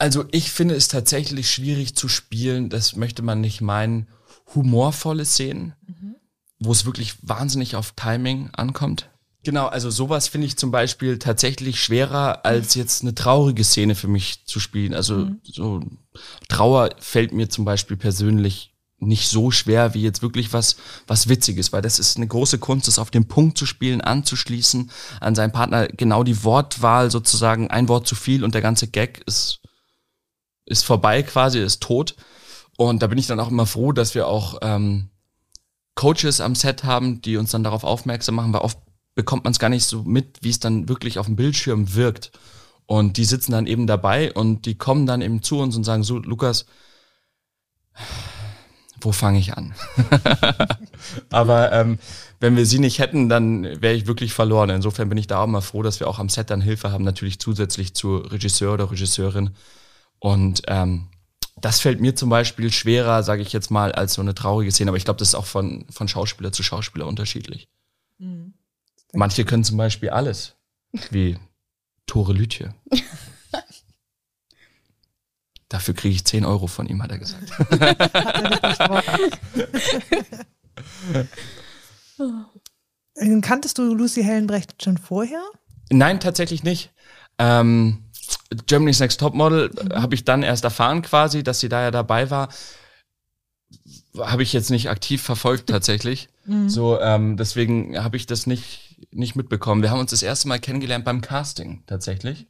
[0.01, 4.07] Also ich finde es tatsächlich schwierig zu spielen, das möchte man nicht meinen,
[4.55, 6.15] humorvolle Szenen, mhm.
[6.57, 9.11] wo es wirklich wahnsinnig auf Timing ankommt.
[9.43, 14.07] Genau, also sowas finde ich zum Beispiel tatsächlich schwerer, als jetzt eine traurige Szene für
[14.07, 14.95] mich zu spielen.
[14.95, 15.41] Also mhm.
[15.43, 15.81] so
[16.49, 21.73] Trauer fällt mir zum Beispiel persönlich nicht so schwer wie jetzt wirklich was, was Witziges,
[21.73, 24.89] weil das ist eine große Kunst, das auf den Punkt zu spielen, anzuschließen,
[25.19, 29.21] an seinen Partner genau die Wortwahl sozusagen, ein Wort zu viel und der ganze Gag
[29.27, 29.60] ist
[30.71, 32.15] ist vorbei quasi, ist tot.
[32.77, 35.09] Und da bin ich dann auch immer froh, dass wir auch ähm,
[35.95, 38.79] Coaches am Set haben, die uns dann darauf aufmerksam machen, weil oft
[39.13, 42.31] bekommt man es gar nicht so mit, wie es dann wirklich auf dem Bildschirm wirkt.
[42.85, 46.03] Und die sitzen dann eben dabei und die kommen dann eben zu uns und sagen,
[46.03, 46.65] so, Lukas,
[48.99, 49.73] wo fange ich an?
[51.29, 51.99] Aber ähm,
[52.39, 54.69] wenn wir sie nicht hätten, dann wäre ich wirklich verloren.
[54.69, 57.03] Insofern bin ich da auch mal froh, dass wir auch am Set dann Hilfe haben,
[57.03, 59.51] natürlich zusätzlich zu Regisseur oder Regisseurin,
[60.21, 61.07] und ähm,
[61.57, 64.91] das fällt mir zum Beispiel schwerer, sage ich jetzt mal, als so eine traurige Szene.
[64.91, 67.67] Aber ich glaube, das ist auch von, von Schauspieler zu Schauspieler unterschiedlich.
[68.19, 68.53] Mhm.
[69.13, 70.53] Manche können zum Beispiel alles,
[71.09, 71.39] wie
[72.05, 72.75] Tore Lütje.
[75.69, 77.49] Dafür kriege ich 10 Euro von ihm, hat er gesagt.
[83.41, 85.41] Kanntest du Lucy Hellenbrecht schon vorher?
[85.89, 86.91] Nein, tatsächlich nicht.
[87.39, 88.03] Ähm,
[88.67, 89.93] Germany's Next Topmodel mhm.
[89.93, 92.49] habe ich dann erst erfahren quasi, dass sie da ja dabei war.
[94.17, 96.29] Habe ich jetzt nicht aktiv verfolgt tatsächlich.
[96.45, 96.69] Mhm.
[96.69, 99.83] So, ähm, deswegen habe ich das nicht, nicht mitbekommen.
[99.83, 102.47] Wir haben uns das erste Mal kennengelernt beim Casting tatsächlich.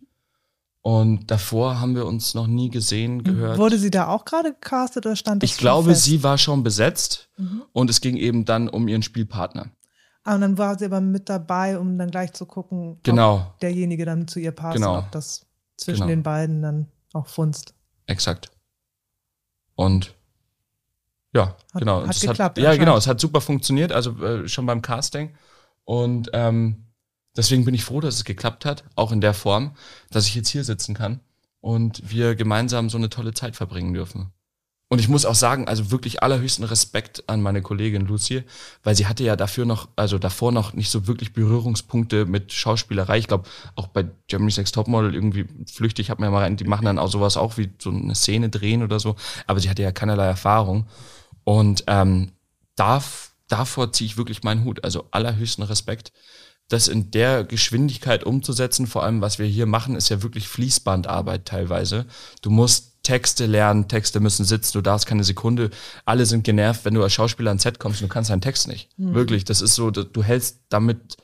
[0.81, 3.23] Und davor haben wir uns noch nie gesehen, mhm.
[3.23, 3.57] gehört.
[3.57, 6.03] Wurde sie da auch gerade gecastet oder stand das Ich glaube, fest?
[6.03, 7.63] sie war schon besetzt mhm.
[7.71, 9.67] und es ging eben dann um ihren Spielpartner.
[10.23, 13.47] Ah, und dann war sie aber mit dabei, um dann gleich zu gucken, genau.
[13.53, 14.99] ob derjenige dann zu ihr passt, genau.
[14.99, 15.45] ob das
[15.81, 16.09] zwischen genau.
[16.09, 17.73] den beiden dann auch funzt.
[18.07, 18.51] Exakt.
[19.75, 20.13] Und
[21.33, 22.05] ja, hat, genau.
[22.05, 22.57] Hat geklappt.
[22.57, 22.97] Hat, ja, genau.
[22.97, 25.33] Es hat super funktioniert, also äh, schon beim Casting.
[25.85, 26.85] Und ähm,
[27.35, 29.75] deswegen bin ich froh, dass es geklappt hat, auch in der Form,
[30.09, 31.21] dass ich jetzt hier sitzen kann
[31.61, 34.31] und wir gemeinsam so eine tolle Zeit verbringen dürfen.
[34.91, 38.43] Und ich muss auch sagen, also wirklich allerhöchsten Respekt an meine Kollegin Lucy,
[38.83, 43.17] weil sie hatte ja dafür noch, also davor noch nicht so wirklich Berührungspunkte mit Schauspielerei.
[43.17, 46.65] Ich glaube, auch bei Germany's Next Topmodel irgendwie flüchtig hat man ja mal rein, die
[46.65, 49.15] machen dann auch sowas auch wie so eine Szene drehen oder so.
[49.47, 50.87] Aber sie hatte ja keinerlei Erfahrung.
[51.45, 52.33] Und ähm,
[52.75, 54.83] darf, davor ziehe ich wirklich meinen Hut.
[54.83, 56.11] Also allerhöchsten Respekt
[56.67, 61.45] das in der Geschwindigkeit umzusetzen, vor allem was wir hier machen, ist ja wirklich Fließbandarbeit
[61.45, 62.05] teilweise.
[62.41, 65.71] Du musst Texte lernen, Texte müssen sitzen, du darfst keine Sekunde,
[66.05, 68.67] alle sind genervt, wenn du als Schauspieler ans Set kommst und du kannst deinen Text
[68.67, 68.89] nicht.
[68.97, 69.13] Mhm.
[69.15, 71.17] Wirklich, das ist so, du hältst damit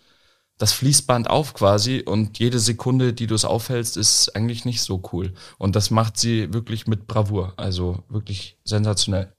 [0.57, 5.01] das Fließband auf quasi und jede Sekunde, die du es aufhältst, ist eigentlich nicht so
[5.13, 5.33] cool.
[5.59, 9.31] Und das macht sie wirklich mit Bravour, also wirklich sensationell.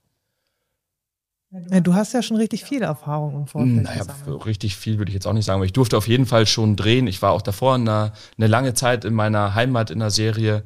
[1.51, 3.83] Ja, du hast ja schon richtig viel Erfahrung im Vorfeld.
[3.83, 4.05] Naja,
[4.45, 6.75] richtig viel würde ich jetzt auch nicht sagen, aber ich durfte auf jeden Fall schon
[6.75, 7.07] drehen.
[7.07, 10.63] Ich war auch davor eine, eine lange Zeit in meiner Heimat in der Serie.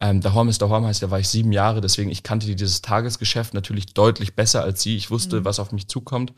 [0.00, 3.52] Ähm, Horm ist Horm heißt, da war ich sieben Jahre, deswegen ich kannte dieses Tagesgeschäft
[3.52, 4.96] natürlich deutlich besser als sie.
[4.96, 5.44] Ich wusste, mhm.
[5.44, 6.32] was auf mich zukommt.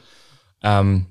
[0.63, 1.07] Ähm,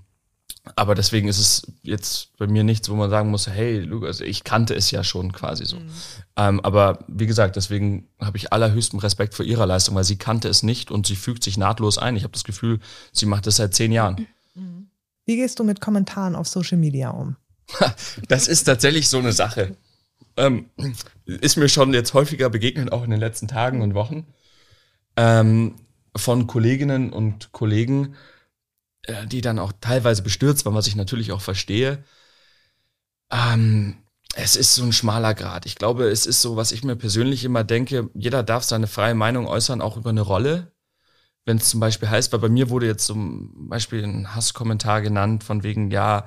[0.75, 4.43] aber deswegen ist es jetzt bei mir nichts, wo man sagen muss, hey, Lukas, ich
[4.43, 5.77] kannte es ja schon quasi so.
[5.77, 5.89] Mhm.
[6.35, 10.49] Ähm, aber wie gesagt, deswegen habe ich allerhöchsten Respekt vor ihrer Leistung, weil sie kannte
[10.49, 12.15] es nicht und sie fügt sich nahtlos ein.
[12.15, 12.79] Ich habe das Gefühl,
[13.11, 14.27] sie macht das seit zehn Jahren.
[14.53, 14.89] Mhm.
[15.25, 17.37] Wie gehst du mit Kommentaren auf Social Media um?
[18.27, 19.75] das ist tatsächlich so eine Sache.
[20.37, 20.69] Ähm,
[21.25, 24.27] ist mir schon jetzt häufiger begegnet, auch in den letzten Tagen und Wochen,
[25.17, 25.75] ähm,
[26.15, 28.15] von Kolleginnen und Kollegen,
[29.03, 32.03] äh, die dann auch teilweise bestürzt waren, was ich natürlich auch verstehe.
[33.31, 33.97] Ähm,
[34.35, 35.65] es ist so ein schmaler Grad.
[35.65, 39.15] Ich glaube, es ist so, was ich mir persönlich immer denke, jeder darf seine freie
[39.15, 40.71] Meinung äußern, auch über eine Rolle.
[41.45, 45.43] Wenn es zum Beispiel heißt, weil bei mir wurde jetzt zum Beispiel ein Hasskommentar genannt,
[45.43, 46.25] von wegen, ja,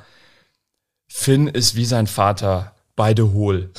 [1.09, 3.73] Finn ist wie sein Vater, beide hohl.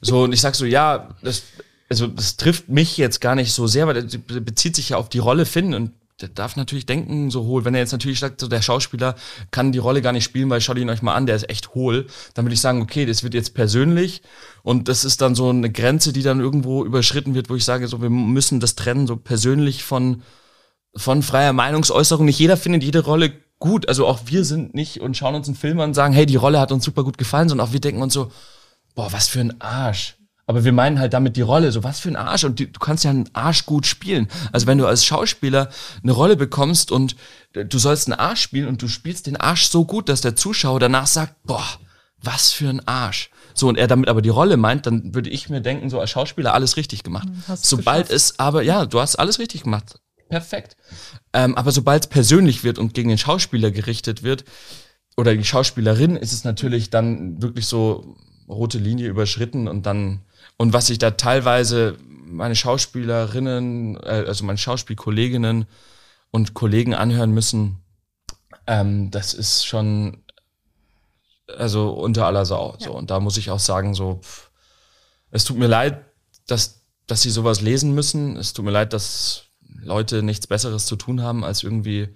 [0.00, 1.42] So, und ich sag so, ja, das,
[1.88, 5.08] also das trifft mich jetzt gar nicht so sehr, weil das bezieht sich ja auf
[5.08, 7.64] die Rolle Finn und der darf natürlich denken, so hohl.
[7.64, 9.14] Wenn er jetzt natürlich sagt, so der Schauspieler
[9.50, 11.74] kann die Rolle gar nicht spielen, weil schaut ihn euch mal an, der ist echt
[11.74, 14.22] hohl, dann würde ich sagen, okay, das wird jetzt persönlich
[14.62, 17.88] und das ist dann so eine Grenze, die dann irgendwo überschritten wird, wo ich sage,
[17.88, 20.22] so wir müssen das trennen, so persönlich von,
[20.94, 22.26] von freier Meinungsäußerung.
[22.26, 23.88] Nicht jeder findet jede Rolle gut.
[23.88, 26.36] Also auch wir sind nicht und schauen uns einen Film an und sagen, hey, die
[26.36, 28.30] Rolle hat uns super gut gefallen, sondern auch wir denken uns so,
[29.00, 30.16] boah, was für ein Arsch.
[30.46, 32.44] Aber wir meinen halt damit die Rolle, so was für ein Arsch.
[32.44, 34.28] Und die, du kannst ja einen Arsch gut spielen.
[34.52, 35.70] Also wenn du als Schauspieler
[36.02, 37.16] eine Rolle bekommst und
[37.54, 40.80] du sollst einen Arsch spielen und du spielst den Arsch so gut, dass der Zuschauer
[40.80, 41.64] danach sagt, boah,
[42.20, 43.30] was für ein Arsch.
[43.54, 46.10] So, und er damit aber die Rolle meint, dann würde ich mir denken, so als
[46.10, 47.28] Schauspieler alles richtig gemacht.
[47.28, 48.32] Hm, sobald geschafft.
[48.32, 49.98] es aber, ja, du hast alles richtig gemacht.
[50.28, 50.76] Perfekt.
[51.32, 54.44] Ähm, aber sobald es persönlich wird und gegen den Schauspieler gerichtet wird,
[55.16, 58.16] oder die Schauspielerin, ist es natürlich dann wirklich so
[58.50, 60.22] rote Linie überschritten und dann
[60.56, 61.96] und was ich da teilweise
[62.26, 65.66] meine Schauspielerinnen, äh, also meine Schauspielkolleginnen
[66.30, 67.78] und Kollegen anhören müssen,
[68.66, 70.22] ähm, das ist schon
[71.46, 72.76] also unter aller Sau.
[72.78, 72.86] Ja.
[72.86, 72.92] So.
[72.92, 74.50] Und da muss ich auch sagen, so, pff,
[75.30, 76.04] es tut mir leid,
[76.46, 78.36] dass, dass sie sowas lesen müssen.
[78.36, 79.44] Es tut mir leid, dass
[79.82, 82.08] Leute nichts Besseres zu tun haben, als irgendwie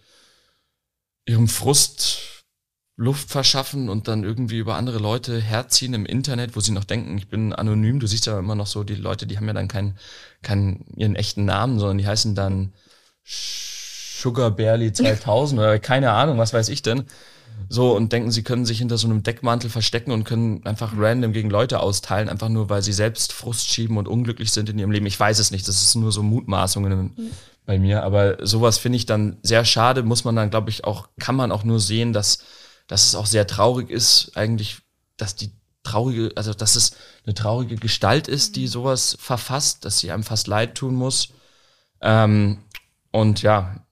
[1.24, 2.34] ihrem Frust
[2.97, 7.18] Luft verschaffen und dann irgendwie über andere Leute herziehen im Internet, wo sie noch denken,
[7.18, 7.99] ich bin anonym.
[7.99, 9.99] Du siehst ja immer noch so, die Leute, die haben ja dann keinen
[10.42, 12.72] keinen ihren echten Namen, sondern die heißen dann
[13.24, 17.05] Sugar Barely 2000 oder keine Ahnung, was weiß ich denn.
[17.68, 21.32] So und denken, sie können sich hinter so einem Deckmantel verstecken und können einfach random
[21.32, 24.90] gegen Leute austeilen, einfach nur, weil sie selbst Frust schieben und unglücklich sind in ihrem
[24.90, 25.07] Leben.
[25.07, 27.16] Ich weiß es nicht, das ist nur so Mutmaßungen
[27.64, 31.09] bei mir, aber sowas finde ich dann sehr schade, muss man dann, glaube ich, auch,
[31.18, 32.38] kann man auch nur sehen, dass
[32.87, 34.78] dass es auch sehr traurig ist, eigentlich,
[35.16, 38.68] dass die traurige, also dass es eine traurige Gestalt ist, die mhm.
[38.68, 41.28] sowas verfasst, dass sie einem fast leid tun muss.
[42.01, 42.59] Ähm,
[43.12, 43.87] und ja,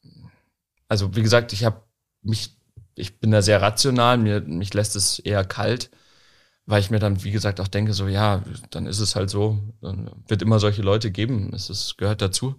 [0.88, 1.82] also wie gesagt, ich habe
[2.22, 2.57] mich,
[2.95, 5.90] ich bin da sehr rational, mir, mich lässt es eher kalt.
[6.66, 9.59] weil ich mir dann, wie gesagt, auch denke, so, ja, dann ist es halt so,
[9.80, 12.55] dann wird immer solche Leute geben, es ist, gehört dazu.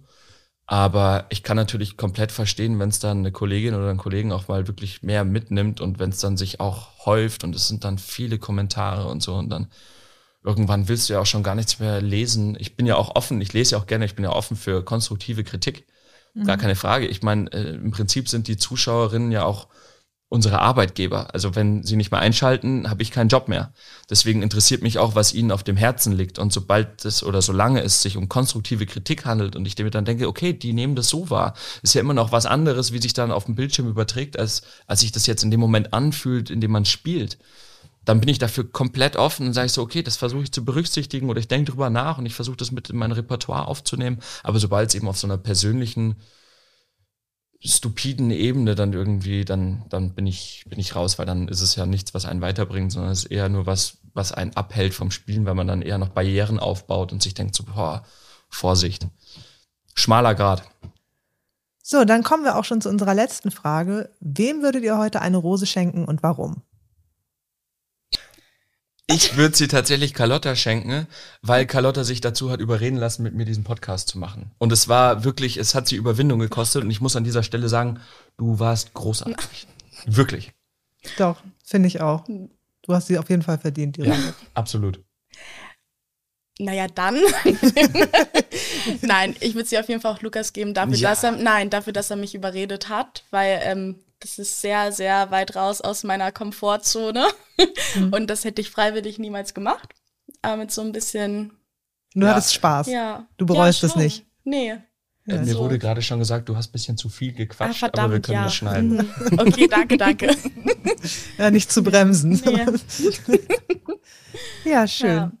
[0.66, 4.48] Aber ich kann natürlich komplett verstehen, wenn es dann eine Kollegin oder ein Kollegen auch
[4.48, 7.98] mal wirklich mehr mitnimmt und wenn es dann sich auch häuft und es sind dann
[7.98, 9.68] viele Kommentare und so und dann
[10.42, 12.56] irgendwann willst du ja auch schon gar nichts mehr lesen.
[12.58, 14.82] Ich bin ja auch offen, ich lese ja auch gerne, ich bin ja offen für
[14.82, 15.86] konstruktive Kritik.
[16.34, 16.60] Gar mhm.
[16.60, 17.06] keine Frage.
[17.06, 19.68] Ich meine, äh, im Prinzip sind die Zuschauerinnen ja auch
[20.34, 21.32] unsere Arbeitgeber.
[21.32, 23.72] Also wenn sie nicht mehr einschalten, habe ich keinen Job mehr.
[24.10, 26.40] Deswegen interessiert mich auch, was ihnen auf dem Herzen liegt.
[26.40, 30.04] Und sobald es oder solange es sich um konstruktive Kritik handelt und ich damit dann
[30.04, 33.12] denke, okay, die nehmen das so wahr, ist ja immer noch was anderes, wie sich
[33.12, 36.60] dann auf dem Bildschirm überträgt, als, als sich das jetzt in dem Moment anfühlt, in
[36.60, 37.38] dem man spielt.
[38.04, 40.64] Dann bin ich dafür komplett offen und sage ich so, okay, das versuche ich zu
[40.64, 44.18] berücksichtigen oder ich denke drüber nach und ich versuche das mit in mein Repertoire aufzunehmen.
[44.42, 46.16] Aber sobald es eben auf so einer persönlichen
[47.64, 51.76] stupiden Ebene dann irgendwie, dann, dann bin ich, bin ich raus, weil dann ist es
[51.76, 55.10] ja nichts, was einen weiterbringt, sondern es ist eher nur was, was einen abhält vom
[55.10, 58.04] Spielen, weil man dann eher noch Barrieren aufbaut und sich denkt so, boah,
[58.48, 59.06] Vorsicht.
[59.94, 60.62] Schmaler Grad.
[61.82, 64.10] So, dann kommen wir auch schon zu unserer letzten Frage.
[64.20, 66.62] Wem würdet ihr heute eine Rose schenken und warum?
[69.06, 71.06] Ich würde sie tatsächlich Carlotta schenken,
[71.42, 74.50] weil Carlotta sich dazu hat überreden lassen, mit mir diesen Podcast zu machen.
[74.56, 77.68] Und es war wirklich, es hat sie Überwindung gekostet und ich muss an dieser Stelle
[77.68, 78.00] sagen,
[78.38, 79.66] du warst großartig.
[80.06, 80.52] Wirklich.
[81.18, 82.24] Doch, finde ich auch.
[82.26, 84.16] Du hast sie auf jeden Fall verdient, die ja,
[84.54, 85.00] Absolut.
[86.58, 87.16] Naja, dann.
[89.02, 91.10] nein, ich würde sie auf jeden Fall auch Lukas geben, dafür, ja.
[91.10, 95.30] dass er, nein, dafür, dass er mich überredet hat, weil ähm, das ist sehr, sehr
[95.30, 97.26] weit raus aus meiner Komfortzone.
[97.94, 98.12] Mhm.
[98.12, 99.94] Und das hätte ich freiwillig niemals gemacht.
[100.40, 101.52] Aber mit so ein bisschen.
[102.14, 102.30] Du ja.
[102.30, 102.86] hattest Spaß.
[102.86, 103.26] Ja.
[103.36, 104.24] Du bereust ja, es nicht.
[104.44, 104.76] Nee.
[105.26, 105.58] Ja, mir so.
[105.58, 108.20] wurde gerade schon gesagt, du hast ein bisschen zu viel gequatscht, ah, verdammt, aber wir
[108.20, 108.44] können ja.
[108.44, 108.96] das schneiden.
[108.96, 109.38] Mhm.
[109.38, 110.34] Okay, danke, danke.
[111.38, 112.40] ja, nicht zu bremsen.
[112.44, 112.66] Nee.
[114.70, 115.16] ja, schön.
[115.16, 115.32] Ja.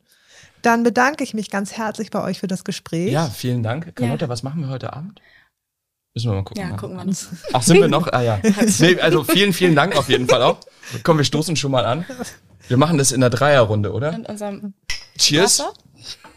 [0.62, 3.12] Dann bedanke ich mich ganz herzlich bei euch für das Gespräch.
[3.12, 3.96] Ja, vielen Dank.
[3.96, 5.20] Carlotta, was machen wir heute Abend?
[6.14, 6.62] Müssen wir mal gucken.
[6.62, 6.76] Ja, ne?
[6.76, 7.28] gucken wir uns.
[7.52, 8.06] Ach, sind wir noch?
[8.12, 8.40] Ah ja.
[8.78, 10.58] Nee, also vielen, vielen Dank auf jeden Fall auch.
[11.02, 12.06] Komm, wir stoßen schon mal an.
[12.68, 14.12] Wir machen das in der Dreierrunde, oder?
[14.12, 14.74] In unserem
[15.18, 15.58] Cheers.
[15.58, 15.74] Wasser?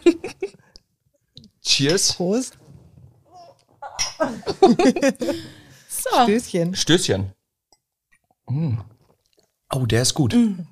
[1.62, 2.14] Cheers.
[2.14, 2.58] Prost.
[5.88, 6.22] so.
[6.24, 6.74] Stößchen.
[6.74, 7.32] Stößchen.
[8.48, 8.78] Mm.
[9.72, 10.34] Oh, der ist gut.
[10.34, 10.66] Mm.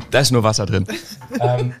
[0.10, 0.86] da ist nur Wasser drin.
[1.40, 1.74] ähm,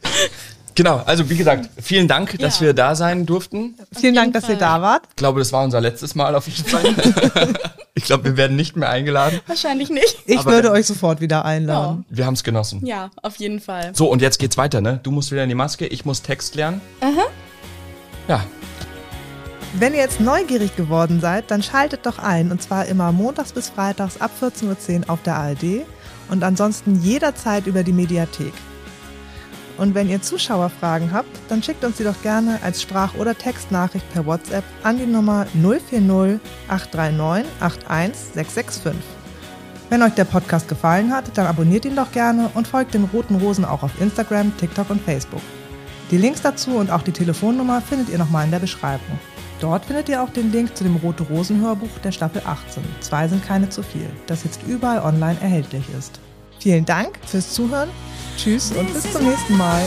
[0.76, 2.38] Genau, also wie gesagt, vielen Dank, ja.
[2.38, 3.74] dass wir da sein durften.
[3.98, 5.04] Vielen Dank, dass ihr da wart.
[5.08, 6.84] Ich glaube, das war unser letztes Mal auf jeden Fall.
[7.94, 9.40] ich glaube, wir werden nicht mehr eingeladen.
[9.46, 10.18] Wahrscheinlich nicht.
[10.26, 12.04] Ich Aber würde euch sofort wieder einladen.
[12.10, 12.16] Ja.
[12.16, 12.84] Wir haben es genossen.
[12.84, 13.92] Ja, auf jeden Fall.
[13.94, 15.00] So, und jetzt geht's weiter, ne?
[15.02, 16.82] Du musst wieder in die Maske, ich muss Text lernen.
[17.00, 17.24] Aha.
[18.28, 18.44] Ja.
[19.78, 22.52] Wenn ihr jetzt neugierig geworden seid, dann schaltet doch ein.
[22.52, 25.86] Und zwar immer montags bis freitags ab 14.10 Uhr auf der ARD
[26.28, 28.52] und ansonsten jederzeit über die Mediathek.
[29.78, 34.10] Und wenn ihr Zuschauerfragen habt, dann schickt uns sie doch gerne als Sprach- oder Textnachricht
[34.12, 38.94] per WhatsApp an die Nummer 040 839 81665.
[39.88, 43.36] Wenn euch der Podcast gefallen hat, dann abonniert ihn doch gerne und folgt den Roten
[43.36, 45.42] Rosen auch auf Instagram, TikTok und Facebook.
[46.10, 49.18] Die Links dazu und auch die Telefonnummer findet ihr nochmal in der Beschreibung.
[49.60, 52.82] Dort findet ihr auch den Link zu dem Rote Rosen Hörbuch der Staffel 18.
[53.00, 56.20] Zwei sind keine zu viel, das jetzt überall online erhältlich ist.
[56.66, 57.90] Vielen Dank fürs Zuhören
[58.36, 59.86] Tschüss und bis zum nächsten Mal.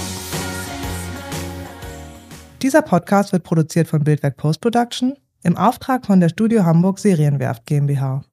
[2.61, 7.65] Dieser Podcast wird produziert von Bildwerk Post Production im Auftrag von der Studio Hamburg Serienwerft
[7.65, 8.23] GmbH.